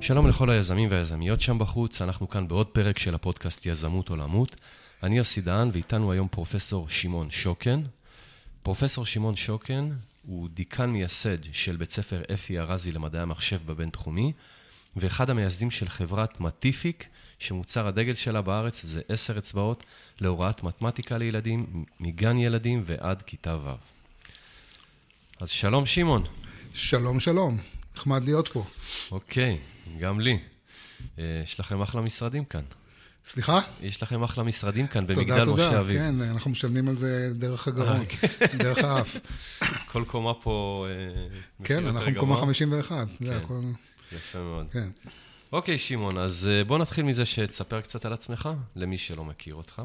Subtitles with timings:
[0.00, 4.56] שלום לכל היזמים והיזמיות שם בחוץ, אנחנו כאן בעוד פרק של הפודקאסט יזמות עולמות.
[5.02, 7.82] אני יוסי דהן ואיתנו היום פרופסור שמעון שוקן.
[8.62, 9.90] פרופסור שמעון שוקן
[10.26, 14.32] הוא דיקן מייסד של בית ספר אפי ארזי למדעי המחשב בבינתחומי,
[14.96, 17.06] ואחד המייסדים של חברת מטיפיק,
[17.38, 19.84] שמוצר הדגל שלה בארץ זה עשר אצבעות
[20.20, 23.70] להוראת מתמטיקה לילדים, מגן ילדים ועד כיתה ו'.
[25.40, 26.24] אז שלום שמעון.
[26.74, 27.58] שלום, שלום.
[27.96, 28.64] נחמד להיות פה.
[29.10, 29.58] אוקיי,
[30.00, 30.38] גם לי.
[31.18, 32.62] אה, יש לכם אחלה משרדים כאן.
[33.24, 33.60] סליחה?
[33.80, 35.96] יש לכם אחלה משרדים כאן במגדל משה אביב.
[35.96, 38.04] תודה, תודה, כן, אנחנו משלמים על זה דרך הגרון,
[38.42, 39.16] אה, דרך האף.
[39.92, 40.86] כל קומה פה...
[40.88, 42.46] אה, כן, אנחנו בקומה גבוה.
[42.46, 43.36] 51, זה כן.
[43.36, 43.60] הכל,
[44.12, 44.66] יפה מאוד.
[44.72, 44.88] כן.
[45.52, 49.82] אוקיי, שמעון, אז בוא נתחיל מזה שתספר קצת על עצמך, למי שלא מכיר אותך.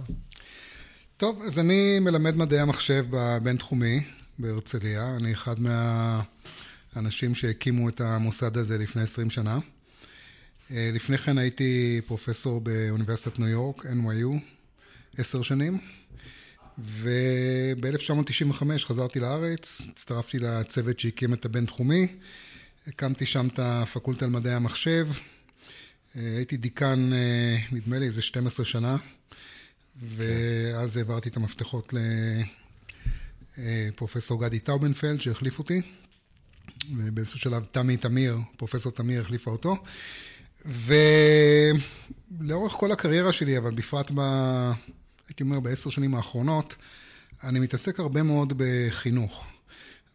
[1.17, 4.03] טוב, אז אני מלמד מדעי המחשב בבינתחומי
[4.39, 5.15] בהרצליה.
[5.15, 9.59] אני אחד מהאנשים שהקימו את המוסד הזה לפני 20 שנה.
[10.73, 14.39] אה, לפני כן הייתי פרופסור באוניברסיטת ניו יורק, NYU,
[15.17, 15.77] עשר שנים.
[16.77, 22.07] וב-1995 חזרתי לארץ, הצטרפתי לצוות שהקים את הבינתחומי,
[22.87, 25.07] הקמתי שם את הפקולטה למדעי המחשב,
[26.15, 28.95] אה, הייתי דיקן, אה, נדמה לי, איזה 12 שנה,
[30.01, 31.93] ואז העברתי את המפתחות
[33.57, 35.81] לפרופסור גדי טאובנפלד, שהחליף אותי,
[36.97, 39.83] ובאיזשהו שלב תמי תמיר, פרופסור תמיר החליפה אותו.
[40.65, 41.81] ולאורך
[42.71, 44.19] כל הקריירה שלי, אבל בפרט ב...
[45.27, 46.75] הייתי אומר בעשר שנים האחרונות,
[47.43, 49.45] אני מתעסק הרבה מאוד בחינוך.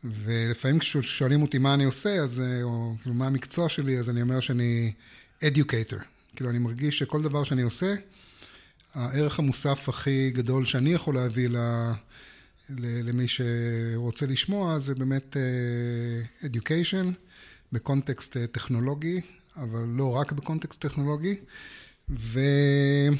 [0.05, 4.23] ולפעמים כששואלים אותי מה אני עושה, אז, אה, או כאילו מה המקצוע שלי, אז אני
[4.23, 4.93] אומר שאני
[5.45, 6.03] educator.
[6.37, 7.95] כאילו אני מרגיש שכל דבר שאני עושה,
[8.95, 11.57] הערך המוסף הכי גדול שאני יכול להביא ל...
[12.79, 17.07] למי שרוצה לשמוע, זה באמת אה, education
[17.73, 19.21] בקונטקסט אה, טכנולוגי,
[19.63, 21.35] אבל לא רק בקונטקסט טכנולוגי.
[22.09, 23.17] ואני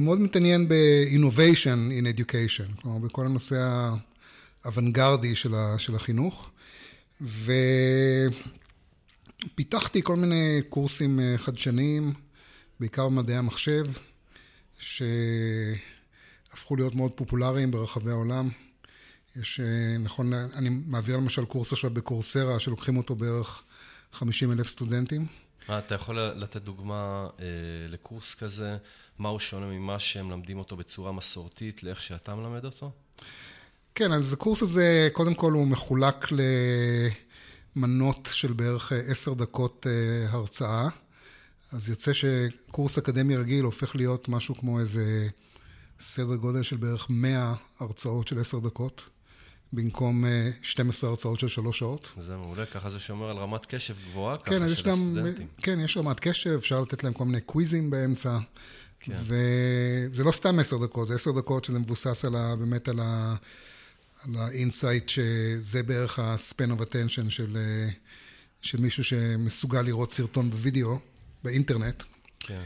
[0.00, 3.90] מאוד מתעניין ב-innovation in education, כלומר בכל הנושא
[4.64, 6.50] האוונגרדי של, ה- של החינוך.
[9.54, 12.12] ופיתחתי כל מיני קורסים אה, חדשניים,
[12.80, 13.84] בעיקר במדעי המחשב,
[14.78, 15.76] שהפכו
[16.76, 18.48] להיות מאוד פופולריים ברחבי העולם.
[19.36, 23.62] יש, אה, נכון, אני מעביר למשל קורס עכשיו בקורסרה, שלוקחים אותו בערך
[24.12, 25.26] 50 אלף סטודנטים.
[25.68, 27.44] מה, אתה יכול לתת דוגמה אה,
[27.88, 28.76] לקורס כזה,
[29.18, 32.90] מה הוא שונה ממה שהם מלמדים אותו בצורה מסורתית, לאיך שאתה מלמד אותו?
[33.94, 36.26] כן, אז הקורס הזה, קודם כל הוא מחולק
[37.76, 40.88] למנות של בערך אה, עשר דקות אה, הרצאה.
[41.72, 45.28] אז יוצא שקורס אקדמי רגיל הופך להיות משהו כמו איזה
[46.00, 49.02] סדר גודל של בערך 100 הרצאות של עשר דקות,
[49.72, 52.12] במקום אה, 12 הרצאות של שלוש שעות.
[52.18, 55.46] זה מעולה, ככה זה שומר על רמת קשב גבוהה, כן, ככה אז יש של הסטודנטים.
[55.62, 58.38] כן, יש רמת קשב, אפשר לתת להם כל מיני קוויזים באמצע.
[59.00, 59.16] כן.
[59.22, 63.36] וזה לא סתם עשר דקות, זה עשר דקות שזה מבוסס על ה, באמת על ה...
[64.24, 67.88] על ה insight שזה בערך ה-span of attention של, אה,
[68.62, 70.98] של מישהו שמסוגל לראות סרטון בווידאו,
[71.44, 72.02] באינטרנט.
[72.38, 72.62] כן.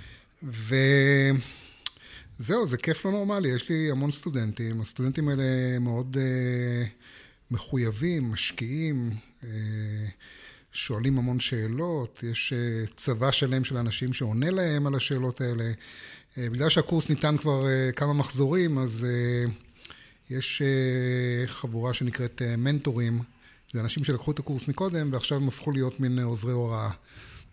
[2.41, 6.89] וזהו, זה כיף לא נורמלי, יש לי המון סטודנטים, הסטודנטים האלה מאוד אה,
[7.51, 9.11] מחויבים, משקיעים,
[9.43, 9.47] אה,
[10.73, 15.73] שואלים המון שאלות, יש אה, צבא שלם של אנשים שעונה להם על השאלות האלה.
[15.73, 19.51] אה, בגלל שהקורס ניתן כבר אה, כמה מחזורים, אז אה,
[20.31, 23.22] יש uh, חבורה שנקראת uh, מנטורים,
[23.72, 26.91] זה אנשים שלקחו את הקורס מקודם ועכשיו הם הפכו להיות מין uh, עוזרי הוראה.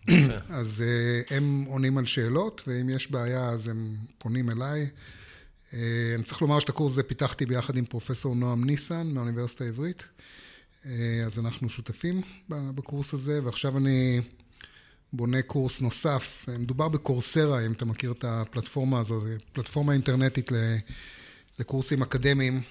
[0.58, 4.86] אז uh, הם עונים על שאלות, ואם יש בעיה אז הם פונים אליי.
[5.70, 5.74] Uh,
[6.14, 10.04] אני צריך לומר שאת הקורס הזה פיתחתי ביחד עם פרופסור נועם ניסן מהאוניברסיטה העברית.
[10.82, 10.86] Uh,
[11.26, 14.20] אז אנחנו שותפים בקורס הזה, ועכשיו אני
[15.12, 16.46] בונה קורס נוסף.
[16.58, 19.22] מדובר בקורסרה, אם אתה מכיר את הפלטפורמה זו
[19.52, 20.52] פלטפורמה אינטרנטית
[21.58, 22.62] לקורסים אקדמיים.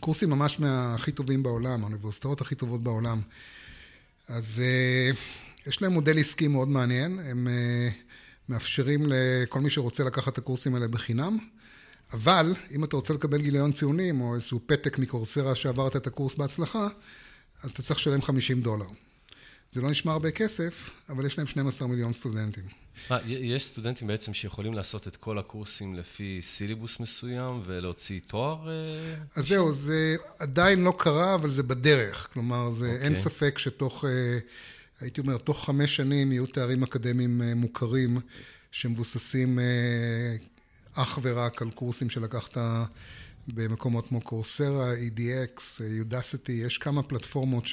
[0.00, 3.20] קורסים ממש מהכי טובים בעולם, האוניברסיטאות הכי טובות בעולם.
[4.28, 4.62] אז
[5.66, 7.94] יש להם מודל עסקי מאוד מעניין, הם uh,
[8.48, 11.38] מאפשרים לכל מי שרוצה לקחת את הקורסים האלה בחינם,
[12.12, 16.88] אבל אם אתה רוצה לקבל גיליון ציונים או איזשהו פתק מקורסרה שעברת את הקורס בהצלחה,
[17.62, 18.86] אז אתה צריך לשלם 50 דולר.
[19.72, 22.64] זה לא נשמע הרבה כסף, אבל יש להם 12 מיליון סטודנטים.
[23.10, 28.68] י- יש סטודנטים בעצם שיכולים לעשות את כל הקורסים לפי סילבוס מסוים ולהוציא תואר?
[28.68, 32.28] אה, אז זהו, זה עדיין לא קרה, אבל זה בדרך.
[32.32, 33.04] כלומר, זה, אוקיי.
[33.04, 34.38] אין ספק שתוך, אה,
[35.00, 38.20] הייתי אומר, תוך חמש שנים יהיו תארים אקדמיים אה, מוכרים,
[38.72, 40.36] שמבוססים אה,
[40.94, 42.56] אך ורק על קורסים שלקחת
[43.48, 47.64] במקומות כמו קורסרה, EDX, יודסיטי, יש כמה פלטפורמות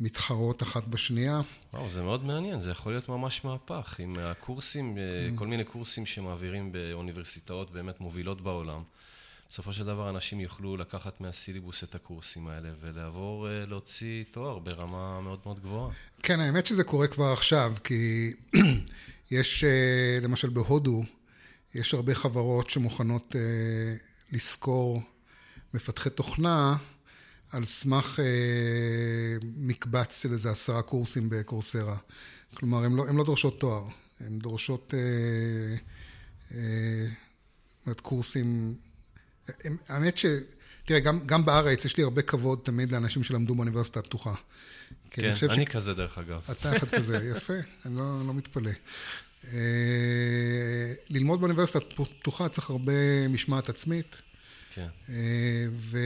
[0.00, 1.40] מתחרות אחת בשנייה.
[1.72, 3.96] וואו, זה מאוד מעניין, זה יכול להיות ממש מהפך.
[3.98, 5.38] עם הקורסים, mm.
[5.38, 8.82] כל מיני קורסים שמעבירים באוניברסיטאות באמת מובילות בעולם.
[9.50, 15.20] בסופו של דבר אנשים יוכלו לקחת מהסילבוס את הקורסים האלה ולעבור אה, להוציא תואר ברמה
[15.20, 15.90] מאוד מאוד גבוהה.
[16.22, 18.32] כן, האמת שזה קורה כבר עכשיו, כי
[19.30, 21.04] יש, אה, למשל בהודו,
[21.74, 23.96] יש הרבה חברות שמוכנות אה,
[24.32, 25.02] לשכור
[25.74, 26.76] מפתחי תוכנה
[27.52, 28.20] על סמך
[29.56, 31.96] מקבץ של איזה עשרה קורסים בקורסרה.
[32.54, 33.84] כלומר, הן לא, לא דורשות תואר,
[34.20, 34.94] הן דורשות
[36.54, 36.56] אה,
[38.02, 38.74] קורסים
[39.88, 40.26] האמת ש...
[40.84, 44.34] תראה, גם, גם בארץ יש לי הרבה כבוד תמיד לאנשים שלמדו באוניברסיטה הפתוחה.
[45.10, 45.68] כן, אני, אני ש...
[45.68, 46.40] כזה דרך אגב.
[46.50, 47.54] אתה אחד כזה, יפה,
[47.86, 48.70] אני לא, לא מתפלא.
[49.52, 54.16] אה, ללמוד באוניברסיטה הפתוחה צריך הרבה משמעת עצמית.
[54.74, 54.88] כן.
[55.08, 55.14] אה,
[55.72, 55.98] ו...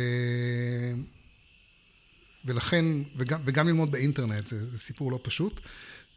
[2.44, 2.84] ולכן,
[3.16, 5.60] וגם, וגם ללמוד באינטרנט, זה, זה סיפור לא פשוט.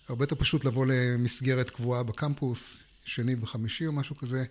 [0.09, 4.45] הרבה יותר פשוט לבוא למסגרת קבועה בקמפוס, שני וחמישי או משהו כזה.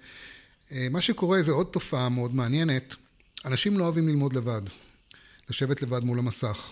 [0.73, 2.95] אה, מה שקורה זה עוד תופעה מאוד מעניינת.
[3.45, 4.63] אנשים לא אוהבים ללמוד לבד,
[5.51, 6.71] לשבת לבד מול המסך.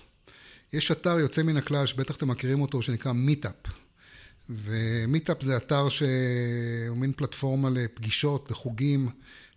[0.72, 3.54] יש אתר יוצא מן הכלל, שבטח אתם מכירים אותו, שנקרא Meetup.
[4.48, 9.08] ו Meetup זה אתר שהוא מין פלטפורמה לפגישות, לחוגים,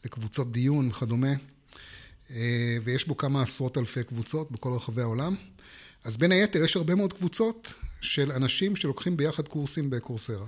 [0.05, 1.33] לקבוצות דיון וכדומה.
[2.31, 5.35] אה, ויש בו כמה עשרות אלפי קבוצות בכל רחבי העולם.
[6.03, 10.47] אז בין היתר יש הרבה מאוד קבוצות של אנשים שלוקחים ביחד קורסים בקורסרה.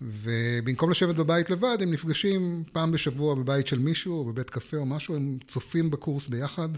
[0.00, 4.86] ובמקום לשבת בבית לבד, הם נפגשים פעם בשבוע בבית של מישהו, או בבית קפה או
[4.86, 6.68] משהו, הם צופים בקורס ביחד,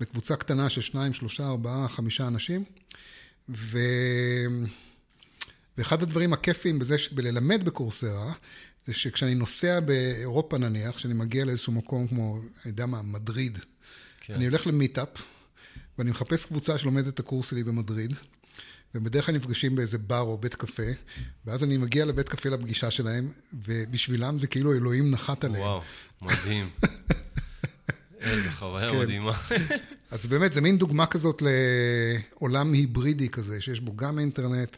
[0.00, 2.64] בקבוצה קטנה של שניים, שלושה, ארבעה, חמישה אנשים.
[3.48, 3.78] ו...
[5.78, 8.32] ואחד הדברים הכיפיים בזה, בללמד בקורסרה,
[8.86, 13.58] זה שכשאני נוסע באירופה נניח, כשאני מגיע לאיזשהו מקום כמו, אני יודע מה, מדריד,
[14.20, 14.34] כן.
[14.34, 15.08] אני הולך למיטאפ,
[15.98, 18.12] ואני מחפש קבוצה שלומדת את הקורס שלי במדריד,
[18.94, 20.82] ובדרך כלל נפגשים באיזה בר או בית קפה,
[21.46, 25.62] ואז אני מגיע לבית קפה לפגישה שלהם, ובשבילם זה כאילו אלוהים נחת עליהם.
[25.62, 25.82] וואו,
[26.22, 26.68] מדהים.
[28.20, 28.98] איזה חוויה כן.
[28.98, 29.38] מדהימה.
[30.10, 34.76] אז באמת, זה מין דוגמה כזאת לעולם היברידי כזה, שיש בו גם אינטרנט,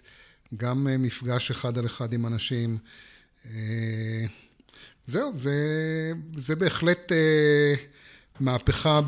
[0.56, 2.78] גם אה, מפגש אחד על אחד עם אנשים.
[3.46, 4.24] אה,
[5.06, 5.54] זהו, זה,
[6.36, 7.74] זה בהחלט אה,
[8.40, 9.00] מהפכה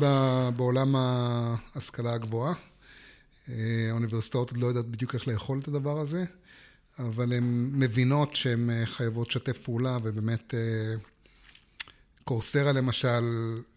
[0.55, 2.53] בעולם ההשכלה הגבוהה.
[3.49, 6.25] אה, האוניברסיטאות עוד לא יודעות בדיוק איך לאכול את הדבר הזה,
[6.99, 10.95] אבל הן מבינות שהן אה, חייבות לשתף פעולה, ובאמת אה,
[12.23, 13.23] קורסרה למשל,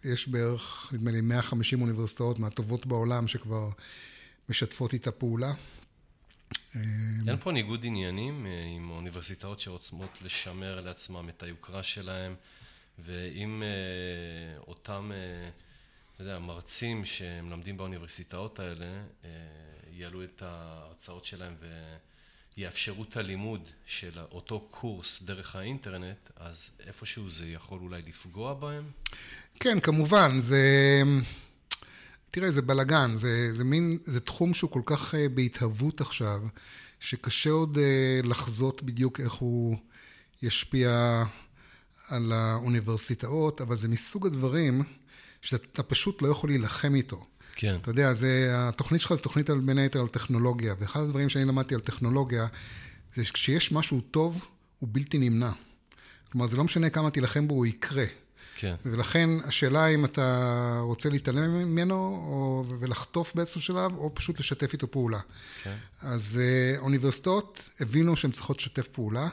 [0.04, 3.70] יש בערך, נדמה לי, 150 אוניברסיטאות מהטובות בעולם שכבר
[4.48, 5.52] משתפות איתה פעולה.
[7.28, 8.46] אין פה ניגוד עניינים
[8.76, 12.34] עם אוניברסיטאות שרוצות לשמר לעצמם את היוקרה שלהם,
[12.98, 13.62] ואם
[14.68, 15.10] אותם...
[16.16, 19.30] אתה יודע, מרצים שמלמדים באוניברסיטאות האלה אה,
[19.92, 21.54] יעלו את ההרצאות שלהם
[22.56, 28.84] ויאפשרו את הלימוד של אותו קורס דרך האינטרנט, אז איפשהו זה יכול אולי לפגוע בהם?
[29.60, 31.02] כן, כמובן, זה...
[32.30, 36.42] תראה, זה בלאגן, זה, זה מין, זה תחום שהוא כל כך אה, בהתהוות עכשיו,
[37.00, 39.76] שקשה עוד אה, לחזות בדיוק איך הוא
[40.42, 41.24] ישפיע
[42.08, 44.82] על האוניברסיטאות, אבל זה מסוג הדברים
[45.46, 47.26] שאתה פשוט לא יכול להילחם איתו.
[47.56, 47.76] כן.
[47.80, 51.44] אתה יודע, זה, התוכנית שלך זו תוכנית על, בין היתר על טכנולוגיה, ואחד הדברים שאני
[51.44, 52.46] למדתי על טכנולוגיה,
[53.14, 54.44] זה שכשיש משהו טוב,
[54.78, 55.50] הוא בלתי נמנע.
[56.32, 58.04] כלומר, זה לא משנה כמה תילחם בו, הוא יקרה.
[58.56, 58.74] כן.
[58.86, 64.90] ולכן השאלה אם אתה רוצה להתעלם ממנו, או, ולחטוף באיזשהו שלב, או פשוט לשתף איתו
[64.90, 65.20] פעולה.
[65.62, 65.74] כן.
[66.02, 69.28] אז uh, אוניברסיטאות הבינו שהן צריכות לשתף פעולה.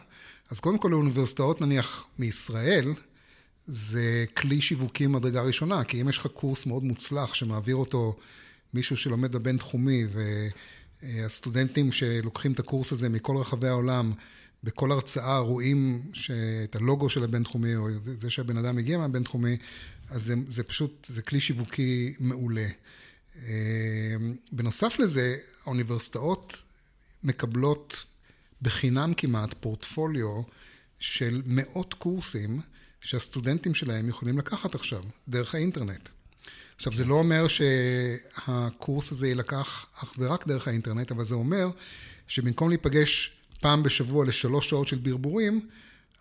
[0.51, 2.93] אז קודם כל, האוניברסיטאות, נניח, מישראל,
[3.67, 8.17] זה כלי שיווקי מדרגה ראשונה, כי אם יש לך קורס מאוד מוצלח שמעביר אותו
[8.73, 10.03] מישהו שלומד בבינתחומי,
[11.03, 14.13] והסטודנטים שלוקחים את הקורס הזה מכל רחבי העולם,
[14.63, 16.01] בכל הרצאה רואים
[16.63, 19.57] את הלוגו של הבינתחומי, או זה שהבן אדם הגיע מהבינתחומי,
[20.09, 22.67] אז זה, זה פשוט, זה כלי שיווקי מעולה.
[24.51, 26.61] בנוסף לזה, האוניברסיטאות
[27.23, 28.05] מקבלות
[28.61, 30.41] בחינם כמעט פורטפוליו
[30.99, 32.61] של מאות קורסים,
[33.03, 36.09] שהסטודנטים שלהם יכולים לקחת עכשיו, דרך האינטרנט.
[36.75, 41.69] עכשיו, זה לא אומר שהקורס הזה יילקח אך ורק דרך האינטרנט, אבל זה אומר
[42.27, 45.67] שבמקום להיפגש פעם בשבוע לשלוש שעות של ברבורים,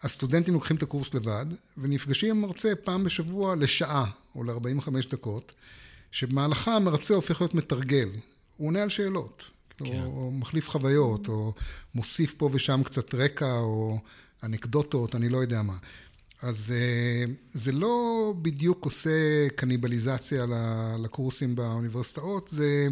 [0.02, 1.46] הסטודנטים לוקחים את הקורס לבד,
[1.78, 5.52] ונפגשים עם מרצה פעם בשבוע לשעה, או ל-45 דקות,
[6.12, 8.08] שבמהלכה המרצה הופך להיות מתרגל.
[8.56, 9.84] הוא עונה על שאלות, כן.
[9.84, 11.52] או, או מחליף חוויות, או
[11.94, 13.98] מוסיף פה ושם קצת רקע, או
[14.42, 15.76] אנקדוטות, אני לא יודע מה.
[16.42, 20.46] אז אה, זה לא בדיוק עושה קניבליזציה
[20.99, 22.88] לקורסים באוניברסיטאות, זה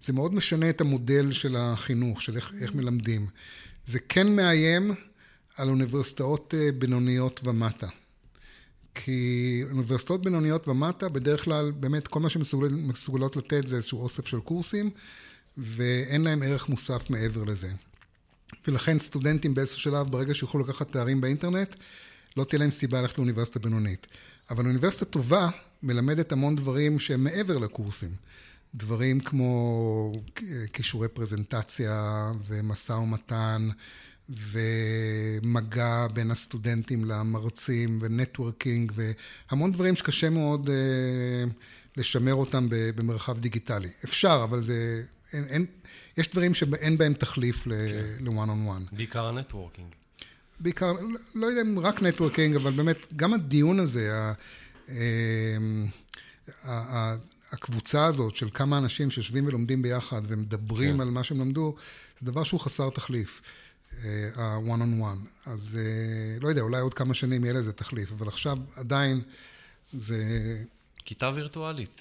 [0.00, 3.26] זה מאוד משנה את המודל של החינוך, של איך, איך מלמדים.
[3.86, 4.90] זה כן מאיים
[5.56, 7.88] על אוניברסיטאות אה, בינוניות ומטה.
[8.94, 14.40] כי אוניברסיטאות בינוניות ומטה, בדרך כלל, באמת, כל מה שמסוגלות לתת זה איזשהו אוסף של
[14.40, 14.90] קורסים,
[15.58, 17.70] ואין להם ערך מוסף מעבר לזה.
[18.68, 21.74] ולכן סטודנטים באיזשהו שלב, ברגע שיוכלו לקחת תארים באינטרנט,
[22.36, 24.06] לא תהיה להם סיבה ללכת לאוניברסיטה בינונית.
[24.50, 25.48] אבל אוניברסיטה טובה
[25.82, 28.10] מלמדת המון דברים שהם מעבר לקורסים.
[28.74, 30.12] דברים כמו
[30.72, 33.68] כישורי פרזנטציה ומשא ומתן
[34.28, 41.44] ומגע בין הסטודנטים למרצים ו networking והמון דברים שקשה מאוד אה,
[41.96, 43.90] לשמר אותם במרחב דיגיטלי.
[44.04, 45.02] אפשר, אבל זה...
[45.32, 45.66] אין, אין,
[46.16, 48.96] יש דברים שאין בהם תחליף ל-one on one.
[48.96, 49.88] בעיקר ה networking.
[50.60, 50.92] בעיקר,
[51.34, 54.32] לא יודע אם רק networking, אבל באמת, גם הדיון הזה,
[54.88, 55.86] אמ,
[57.52, 61.00] הקבוצה הזאת של כמה אנשים שיושבים ולומדים ביחד ומדברים כן.
[61.00, 61.74] על מה שהם למדו,
[62.20, 63.42] זה דבר שהוא חסר תחליף,
[64.04, 65.50] אה, ה-one on one.
[65.50, 69.20] אז אה, לא יודע, אולי עוד כמה שנים יהיה לזה תחליף, אבל עכשיו עדיין
[69.92, 70.62] זה...
[71.04, 72.00] כיתה וירטואלית.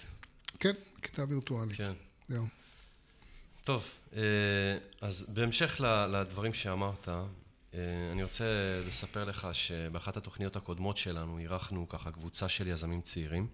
[0.59, 1.77] כן, כיתה וירטואלית.
[1.77, 1.93] כן.
[2.29, 2.45] זהו.
[3.63, 3.83] טוב,
[4.15, 4.21] אה,
[5.01, 5.81] אז בהמשך
[6.11, 7.09] לדברים שאמרת,
[8.11, 8.45] אני רוצה
[8.87, 13.47] לספר לך שבאחת התוכניות הקודמות שלנו אירחנו ככה קבוצה של יזמים צעירים.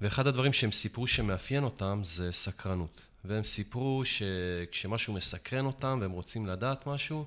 [0.00, 3.00] ואחד הדברים שהם סיפרו שמאפיין אותם זה סקרנות.
[3.24, 7.26] והם סיפרו שכשמשהו מסקרן אותם והם רוצים לדעת משהו,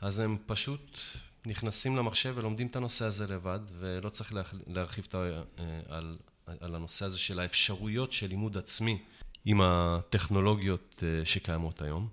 [0.00, 0.98] אז הם פשוט
[1.46, 4.32] נכנסים למחשב ולומדים את הנושא הזה לבד, ולא צריך
[4.66, 5.42] להרחיב אה,
[5.88, 6.16] על,
[6.60, 9.02] על הנושא הזה של האפשרויות של לימוד עצמי
[9.44, 12.08] עם הטכנולוגיות אה, שקיימות היום.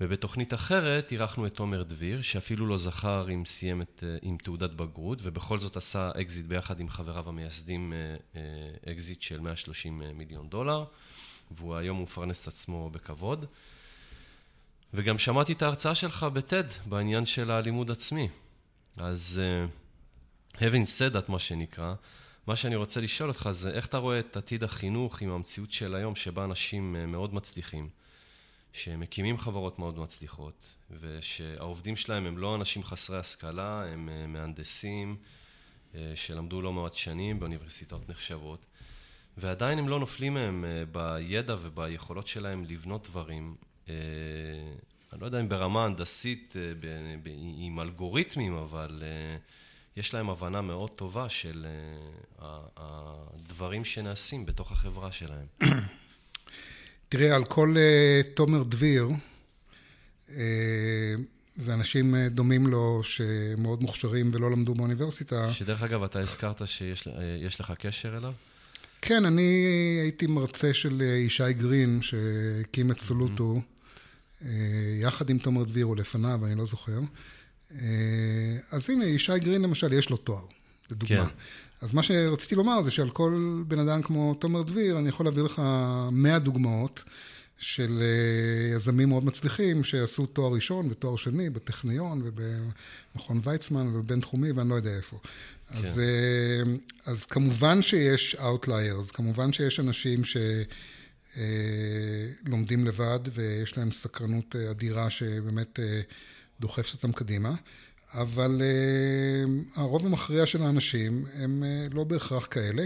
[0.00, 4.70] ובתוכנית אחרת אירחנו את תומר דביר, שאפילו לא זכר אם סיים את, אה, עם תעודת
[4.70, 10.48] בגרות, ובכל זאת עשה אקזיט ביחד עם חבריו המייסדים, אה, אה, אקזיט של 130 מיליון
[10.48, 10.84] דולר,
[11.50, 13.46] והוא היום מפרנס את עצמו בכבוד.
[14.94, 18.28] וגם שמעתי את ההרצאה שלך בטד בעניין של הלימוד עצמי.
[18.96, 19.40] אז
[20.52, 21.94] uh, having said that, מה שנקרא,
[22.46, 25.94] מה שאני רוצה לשאול אותך זה איך אתה רואה את עתיד החינוך עם המציאות של
[25.94, 27.88] היום שבה אנשים מאוד מצליחים.
[28.76, 35.16] שמקימים חברות מאוד מצליחות, ושהעובדים שלהם הם לא אנשים חסרי השכלה, הם אה, מהנדסים
[35.94, 38.66] אה, שלמדו לא מעט שנים באוניברסיטאות נחשבות,
[39.36, 43.56] ועדיין הם לא נופלים מהם אה, בידע וביכולות שלהם לבנות דברים.
[45.12, 46.56] אני לא יודע אם ברמה הנדסית
[47.56, 49.02] עם אלגוריתמים, אבל
[49.96, 51.66] יש להם הבנה מאוד טובה של
[52.76, 55.46] הדברים שנעשים בתוך החברה שלהם.
[57.08, 59.08] תראה, על כל uh, תומר דביר,
[60.28, 60.32] uh,
[61.58, 65.52] ואנשים uh, דומים לו שמאוד מוכשרים ולא למדו באוניברסיטה.
[65.52, 68.32] שדרך אגב, אתה הזכרת שיש לך קשר אליו?
[69.02, 69.64] כן, אני
[70.02, 74.44] הייתי מרצה של ישי גרין, שהקים את סולוטו, mm-hmm.
[75.00, 77.00] יחד עם תומר דביר, או לפניו, אני לא זוכר.
[78.70, 80.46] אז הנה, ישי גרין למשל, יש לו תואר,
[80.90, 81.26] לדוגמה.
[81.26, 81.34] כן.
[81.80, 85.42] אז מה שרציתי לומר זה שעל כל בן אדם כמו תומר דביר, אני יכול להביא
[85.42, 85.62] לך
[86.12, 87.04] 100 דוגמאות
[87.58, 94.68] של אה, יזמים מאוד מצליחים שעשו תואר ראשון ותואר שני בטכניון ובמכון ויצמן ובבינתחומי ואני
[94.68, 95.18] לא יודע איפה.
[95.22, 95.78] כן.
[95.78, 96.62] אז, אה,
[97.06, 100.22] אז כמובן שיש Outliers, כמובן שיש אנשים
[102.44, 105.80] שלומדים אה, לבד ויש להם סקרנות אדירה שבאמת
[106.60, 107.54] דוחפת אותם קדימה.
[108.14, 108.64] אבל uh,
[109.80, 112.84] הרוב המכריע של האנשים הם uh, לא בהכרח כאלה,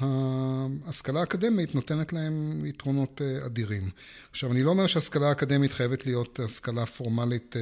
[0.00, 3.90] וההשכלה האקדמית נותנת להם יתרונות uh, אדירים.
[4.30, 7.56] עכשיו, אני לא אומר שהשכלה האקדמית חייבת להיות השכלה פורמלית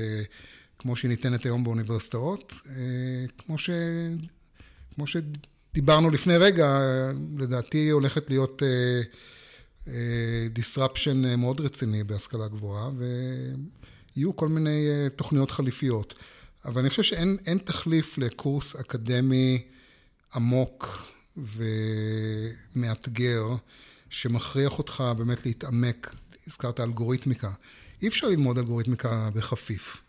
[0.78, 2.52] כמו שהיא ניתנת היום באוניברסיטאות,
[3.38, 3.70] כמו, ש...
[4.94, 6.80] כמו שדיברנו לפני רגע,
[7.38, 8.62] לדעתי הולכת להיות...
[10.54, 12.90] disruption מאוד רציני בהשכלה גבוהה.
[14.16, 16.14] יהיו כל מיני uh, תוכניות חליפיות.
[16.64, 19.62] אבל אני חושב שאין תחליף לקורס אקדמי
[20.34, 21.08] עמוק
[22.76, 23.44] ומאתגר,
[24.10, 26.14] שמכריח אותך באמת להתעמק,
[26.46, 27.50] הזכרת אלגוריתמיקה.
[28.02, 30.02] אי אפשר ללמוד אלגוריתמיקה בחפיף.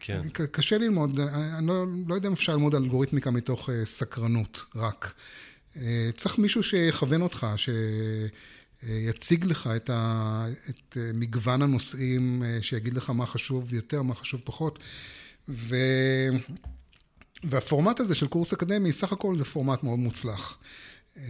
[0.00, 0.28] כן.
[0.28, 5.14] קשה ללמוד, אני לא, לא יודע אם אפשר ללמוד אלגוריתמיקה מתוך uh, סקרנות רק.
[6.16, 7.68] צריך מישהו שיכוון אותך, ש...
[8.88, 14.14] יציג לך את, ה, את אה, מגוון הנושאים, אה, שיגיד לך מה חשוב יותר, מה
[14.14, 14.78] חשוב פחות.
[15.48, 15.76] ו,
[17.44, 20.58] והפורמט הזה של קורס אקדמי, סך הכל זה פורמט מאוד מוצלח.
[21.18, 21.24] אה,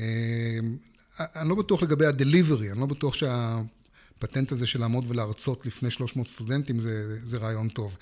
[1.19, 6.29] אני לא בטוח לגבי הדליברי, אני לא בטוח שהפטנט הזה של לעמוד ולהרצות לפני 300
[6.29, 7.97] סטודנטים זה, זה רעיון טוב.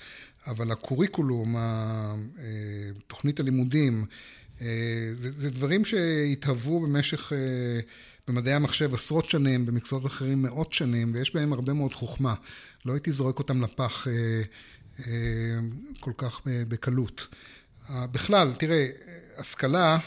[0.47, 1.55] אבל הקוריקולום,
[3.07, 4.05] תוכנית הלימודים,
[4.59, 7.31] זה, זה דברים שהתהוו במשך,
[8.31, 12.33] במדעי המחשב עשרות שנים, במקצועות אחרים מאות שנים, ויש בהם הרבה מאוד חוכמה.
[12.85, 14.07] לא הייתי זורק אותם לפח
[15.99, 17.27] כל כך בקלות.
[17.89, 18.87] בכלל, תראה,
[19.37, 19.97] השכלה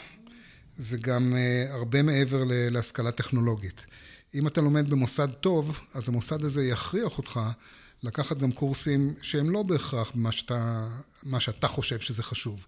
[0.77, 1.35] זה גם
[1.69, 3.85] הרבה מעבר להשכלה טכנולוגית.
[4.33, 7.39] אם אתה לומד במוסד טוב, אז המוסד הזה יכריח אותך
[8.03, 10.87] לקחת גם קורסים שהם לא בהכרח מה שאתה,
[11.23, 12.65] מה שאתה חושב שזה חשוב.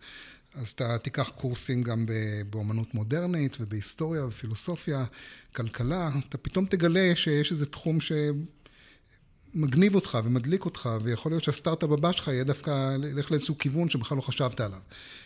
[0.56, 2.06] אז אתה תיקח קורסים גם
[2.50, 5.06] באומנות מודרנית ובהיסטוריה ופילוסופיה,
[5.56, 7.98] כלכלה, אתה פתאום תגלה שיש איזה תחום
[9.54, 14.18] שמגניב אותך ומדליק אותך, ויכול להיות שהסטארט-אפ הבא שלך יהיה דווקא ללכת לאיזשהו כיוון שבכלל
[14.18, 14.80] לא חשבת עליו.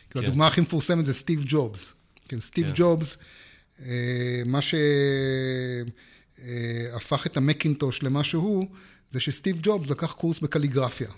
[0.09, 0.19] כן.
[0.19, 1.93] הדוגמה הכי מפורסמת זה סטיב ג'ובס.
[2.27, 2.73] כן, סטיב כן.
[2.75, 3.17] ג'ובס,
[3.85, 4.75] אה, מה ש...
[6.43, 8.67] אה, את המקינטוש למה שהוא,
[9.11, 11.09] זה שסטיב ג'ובס לקח קורס בקליגרפיה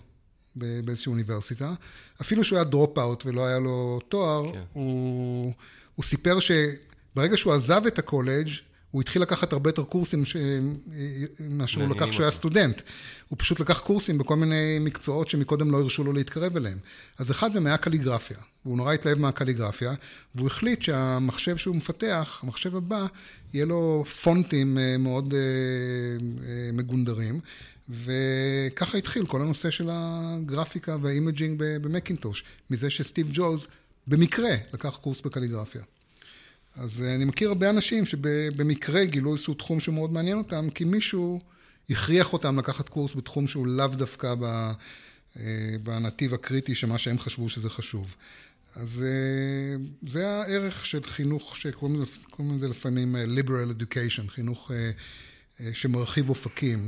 [0.56, 1.74] באיזושהי אוניברסיטה.
[2.22, 4.62] אפילו שהוא היה dropout ולא היה לו תואר, כן.
[4.74, 5.54] הוא,
[5.96, 8.50] הוא סיפר שברגע שהוא עזב את הקולג',
[8.94, 10.24] הוא התחיל לקחת הרבה יותר קורסים
[11.40, 12.82] ממה שהוא לקח כשהוא היה סטודנט.
[13.28, 16.78] הוא פשוט לקח קורסים בכל מיני מקצועות שמקודם לא הרשו לו להתקרב אליהם.
[17.18, 19.94] אז אחד מהם היה קליגרפיה, והוא נורא התלהב מהקליגרפיה,
[20.36, 23.06] והוא החליט שהמחשב שהוא מפתח, המחשב הבא,
[23.54, 27.40] יהיה לו פונטים אה, מאוד אה, אה, מגונדרים.
[27.90, 33.68] וככה התחיל כל הנושא של הגרפיקה וה imaging במקינטוש, מזה שסטיב ג'ובס
[34.08, 35.82] במקרה לקח קורס בקליגרפיה.
[36.75, 41.42] אז אה, אני מכיר הרבה אנשים שבמקרה גילו איזשהו תחום שמאוד מעניין אותם, כי מישהו
[41.90, 44.34] הכריח אותם לקחת קורס בתחום שהוא לאו דווקא
[45.38, 48.16] אה, בנתיב הקריטי שמה שהם חשבו שזה חשוב.
[48.75, 49.75] אז אה,
[50.08, 52.04] זה הערך של חינוך שקוראים
[52.56, 54.72] לזה, לפעמים liberal education, חינוך
[55.74, 56.88] שמרחיב אופקים,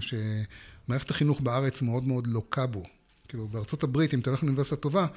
[0.86, 2.84] שמערכת החינוך בארץ מאוד מאוד לוקה בו.
[3.28, 5.08] כאילו בארצות הברית, אם אתה הולך לאוניברסיטה טובה,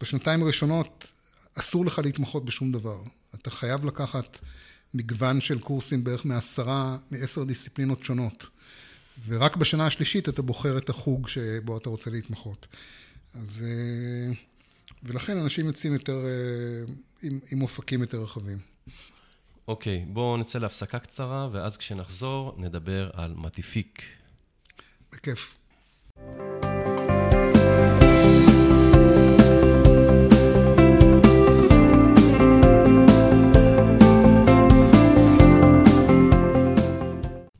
[0.00, 1.10] בשנתיים הראשונות
[1.54, 3.02] אסור לך להתמחות בשום דבר.
[3.34, 4.38] אתה חייב לקחת
[4.94, 8.46] מגוון של קורסים בערך מעשרה, מעשר דיסציפלינות שונות.
[9.26, 12.66] ורק בשנה השלישית אתה בוחר את החוג שבו אתה רוצה להתמחות.
[13.34, 13.64] אז...
[13.66, 14.34] אה,
[15.02, 16.92] ולכן אנשים יוצאים יותר, אה,
[17.22, 18.58] עם, עם אופקים יותר רחבים.
[19.68, 24.02] אוקיי, okay, בואו נצא להפסקה קצרה, ואז כשנחזור נדבר על מטיפיק.
[25.12, 25.54] בכיף.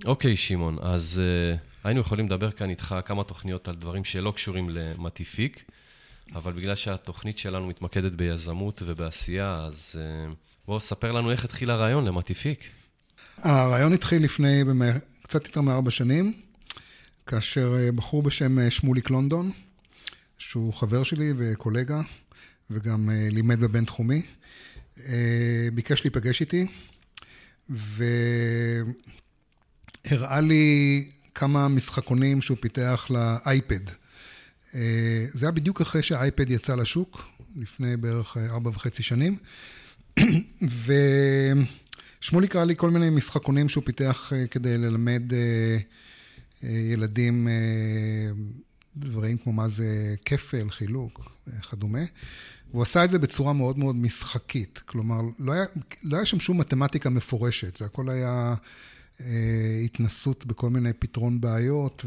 [0.06, 4.70] אוקיי, שמעון, אז uh, היינו יכולים לדבר כאן איתך כמה תוכניות על דברים שלא קשורים
[4.70, 5.64] למטיפיק,
[6.34, 10.34] אבל בגלל שהתוכנית שלנו מתמקדת ביזמות ובעשייה, אז uh,
[10.66, 12.60] בוא ספר לנו איך התחיל הרעיון למטיפיק.
[13.38, 14.62] הרעיון התחיל לפני
[15.22, 16.32] קצת יותר מארבע שנים,
[17.26, 19.50] כאשר uh, בחור בשם שמוליק לונדון,
[20.38, 22.00] שהוא חבר שלי וקולגה,
[22.70, 24.22] וגם uh, לימד בבינתחומי,
[25.74, 26.66] ביקש להיפגש איתי,
[27.70, 28.04] ו...
[30.04, 31.04] הראה לי
[31.34, 33.80] כמה משחקונים שהוא פיתח לאייפד.
[34.74, 37.22] אה, זה היה בדיוק אחרי שהאייפד יצא לשוק,
[37.56, 39.36] לפני בערך ארבע וחצי שנים.
[42.20, 45.78] ושמולי קרא לי כל מיני משחקונים שהוא פיתח אה, כדי ללמד אה,
[46.62, 47.48] ילדים
[48.96, 52.04] דברים כמו מה זה כפל, חילוק, וכדומה.
[52.70, 54.80] והוא עשה את זה בצורה מאוד מאוד משחקית.
[54.86, 55.64] כלומר, לא היה,
[56.02, 58.54] לא היה שם שום מתמטיקה מפורשת, זה הכל היה
[59.20, 62.04] אה, התנסות בכל מיני פתרון בעיות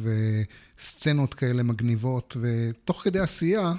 [0.77, 3.73] וסצנות כאלה מגניבות, ותוך כדי עשייה,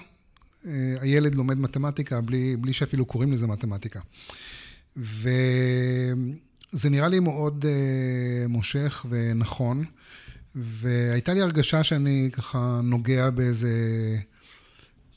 [0.66, 4.00] אה, הילד לומד מתמטיקה בלי, בלי שאפילו קוראים לזה מתמטיקה.
[4.96, 6.14] וזה
[6.90, 9.84] נראה לי מאוד uh, מושך ונכון,
[10.56, 13.70] והייתה לי הרגשה שאני ככה נוגע באיזה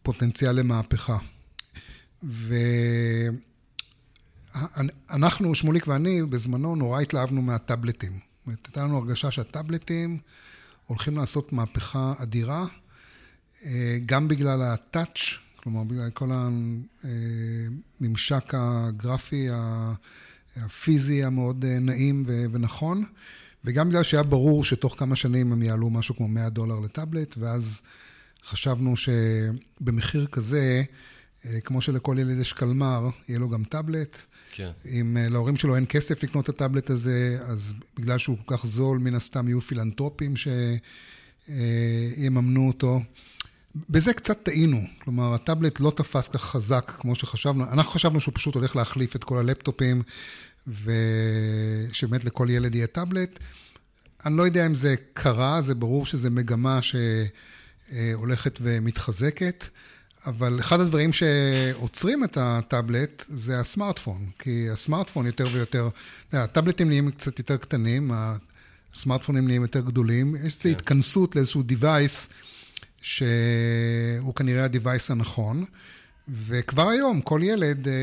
[0.04, 1.17] פוטנציאל למהפכה.
[2.23, 2.56] ו...
[5.10, 8.12] אנחנו, שמוליק ואני, בזמנו נורא התלהבנו מהטאבלטים.
[8.12, 10.17] זאת אומרת, הייתה לנו הרגשה שהטאבלטים
[10.86, 12.65] הולכים לעשות מהפכה אדירה,
[13.65, 15.19] אה, גם בגלל הטאץ',
[15.56, 16.30] כלומר, בגלל כל
[18.02, 19.47] הממשק הגרפי,
[20.56, 23.04] הפיזי המאוד אה, נעים ונכון,
[23.65, 27.82] וגם בגלל שהיה ברור שתוך כמה שנים הם יעלו משהו כמו 100 דולר לטאבלט, ואז
[28.45, 30.84] חשבנו שבמחיר כזה,
[31.45, 34.17] אה, כמו שלכל ילד יש קלמר, יהיה לו גם טאבלט.
[34.52, 34.72] כן.
[34.86, 38.65] אם אה, להורים שלו אין כסף לקנות את הטאבלט הזה, אז בגלל שהוא כל כך
[38.65, 40.34] זול, מן הסתם יהיו פילנטרופים
[41.48, 43.02] שיממנו אותו.
[43.89, 47.63] בזה קצת טעינו, כלומר, הטאבלט לא תפס כך חזק כמו שחשבנו.
[47.63, 50.04] אנחנו חשבנו שהוא פשוט הולך להחליף את כל הלפטופים,
[50.67, 53.39] ושבאמת לכל ילד יהיה טאבלט.
[54.26, 59.67] אני לא יודע אם זה קרה, זה ברור שזו מגמה שהולכת ומתחזקת.
[60.26, 65.89] אבל אחד הדברים שעוצרים את הטאבלט זה הסמארטפון, כי הסמארטפון יותר ויותר,
[66.34, 68.12] הטאבלטים נהיים קצת יותר קטנים,
[68.93, 70.69] הסמארטפונים נהיים יותר גדולים, יש איזו כן.
[70.69, 72.32] התכנסות לאיזשהו device
[73.02, 75.65] שהוא כנראה ה-device הנכון.
[76.33, 77.93] וכבר היום כל ילד אה,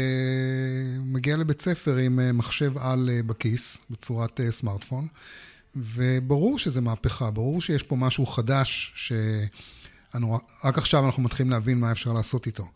[1.05, 5.07] מגיע לבית ספר עם אה, מחשב על אה, בכיס, בצורת אה, סמארטפון,
[5.77, 12.13] וברור שזה מהפכה, ברור שיש פה משהו חדש, שרק עכשיו אנחנו מתחילים להבין מה אפשר
[12.13, 12.69] לעשות איתו.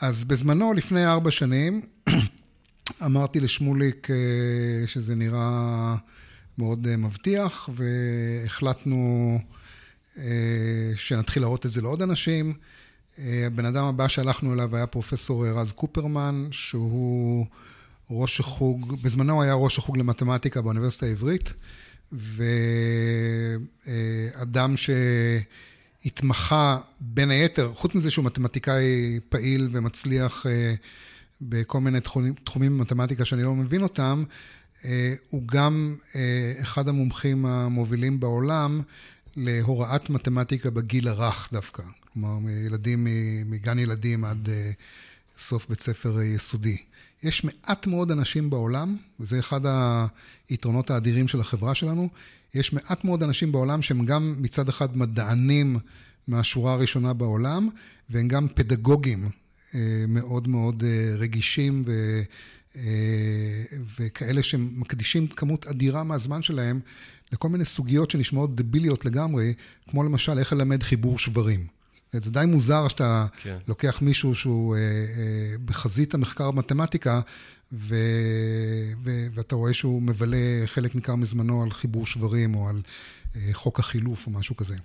[0.00, 1.82] אז בזמנו, לפני ארבע שנים,
[3.06, 5.96] אמרתי לשמוליק אה, שזה נראה
[6.58, 9.38] מאוד אה, מבטיח, והחלטנו
[10.18, 12.54] אה, שנתחיל להראות את זה לעוד אנשים.
[13.18, 17.46] הבן אדם הבא שהלכנו אליו היה פרופסור רז קופרמן, שהוא
[18.10, 21.52] ראש החוג, בזמנו היה ראש החוג למתמטיקה באוניברסיטה העברית,
[23.86, 24.74] ואדם
[26.04, 30.74] שהתמחה בין היתר, חוץ מזה שהוא מתמטיקאי פעיל ומצליח אה,
[31.40, 34.24] בכל מיני תחומים, תחומים במתמטיקה שאני לא מבין אותם,
[34.84, 38.80] אה, הוא גם אה, אחד המומחים המובילים בעולם
[39.36, 41.82] להוראת מתמטיקה בגיל הרך דווקא.
[42.12, 43.06] כלומר, מילדים,
[43.46, 44.70] מגן ילדים עד אה,
[45.38, 46.76] סוף בית ספר אה, יסודי.
[47.22, 49.60] יש מעט מאוד אנשים בעולם, וזה אחד
[50.48, 52.08] היתרונות האדירים של החברה שלנו,
[52.54, 55.78] יש מעט מאוד אנשים בעולם שהם גם מצד אחד מדענים
[56.28, 57.68] מהשורה הראשונה בעולם,
[58.10, 59.30] והם גם פדגוגים
[59.74, 60.82] אה, מאוד מאוד
[61.18, 62.22] רגישים ו...
[63.98, 66.80] וכאלה שמקדישים כמות אדירה מהזמן שלהם
[67.32, 69.54] לכל מיני סוגיות שנשמעות דביליות לגמרי,
[69.90, 71.66] כמו למשל איך ללמד חיבור שברים.
[72.12, 73.56] זה די מוזר שאתה כן.
[73.68, 77.20] לוקח מישהו שהוא אה, אה, בחזית המחקר במתמטיקה,
[77.72, 77.96] ו,
[79.04, 82.82] ו, ואתה רואה שהוא מבלה חלק ניכר מזמנו על חיבור שברים או על
[83.36, 84.76] אה, חוק החילוף או משהו כזה.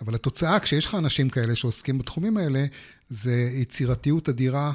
[0.00, 2.66] אבל התוצאה, כשיש לך אנשים כאלה שעוסקים בתחומים האלה,
[3.10, 4.72] זה יצירתיות אדירה,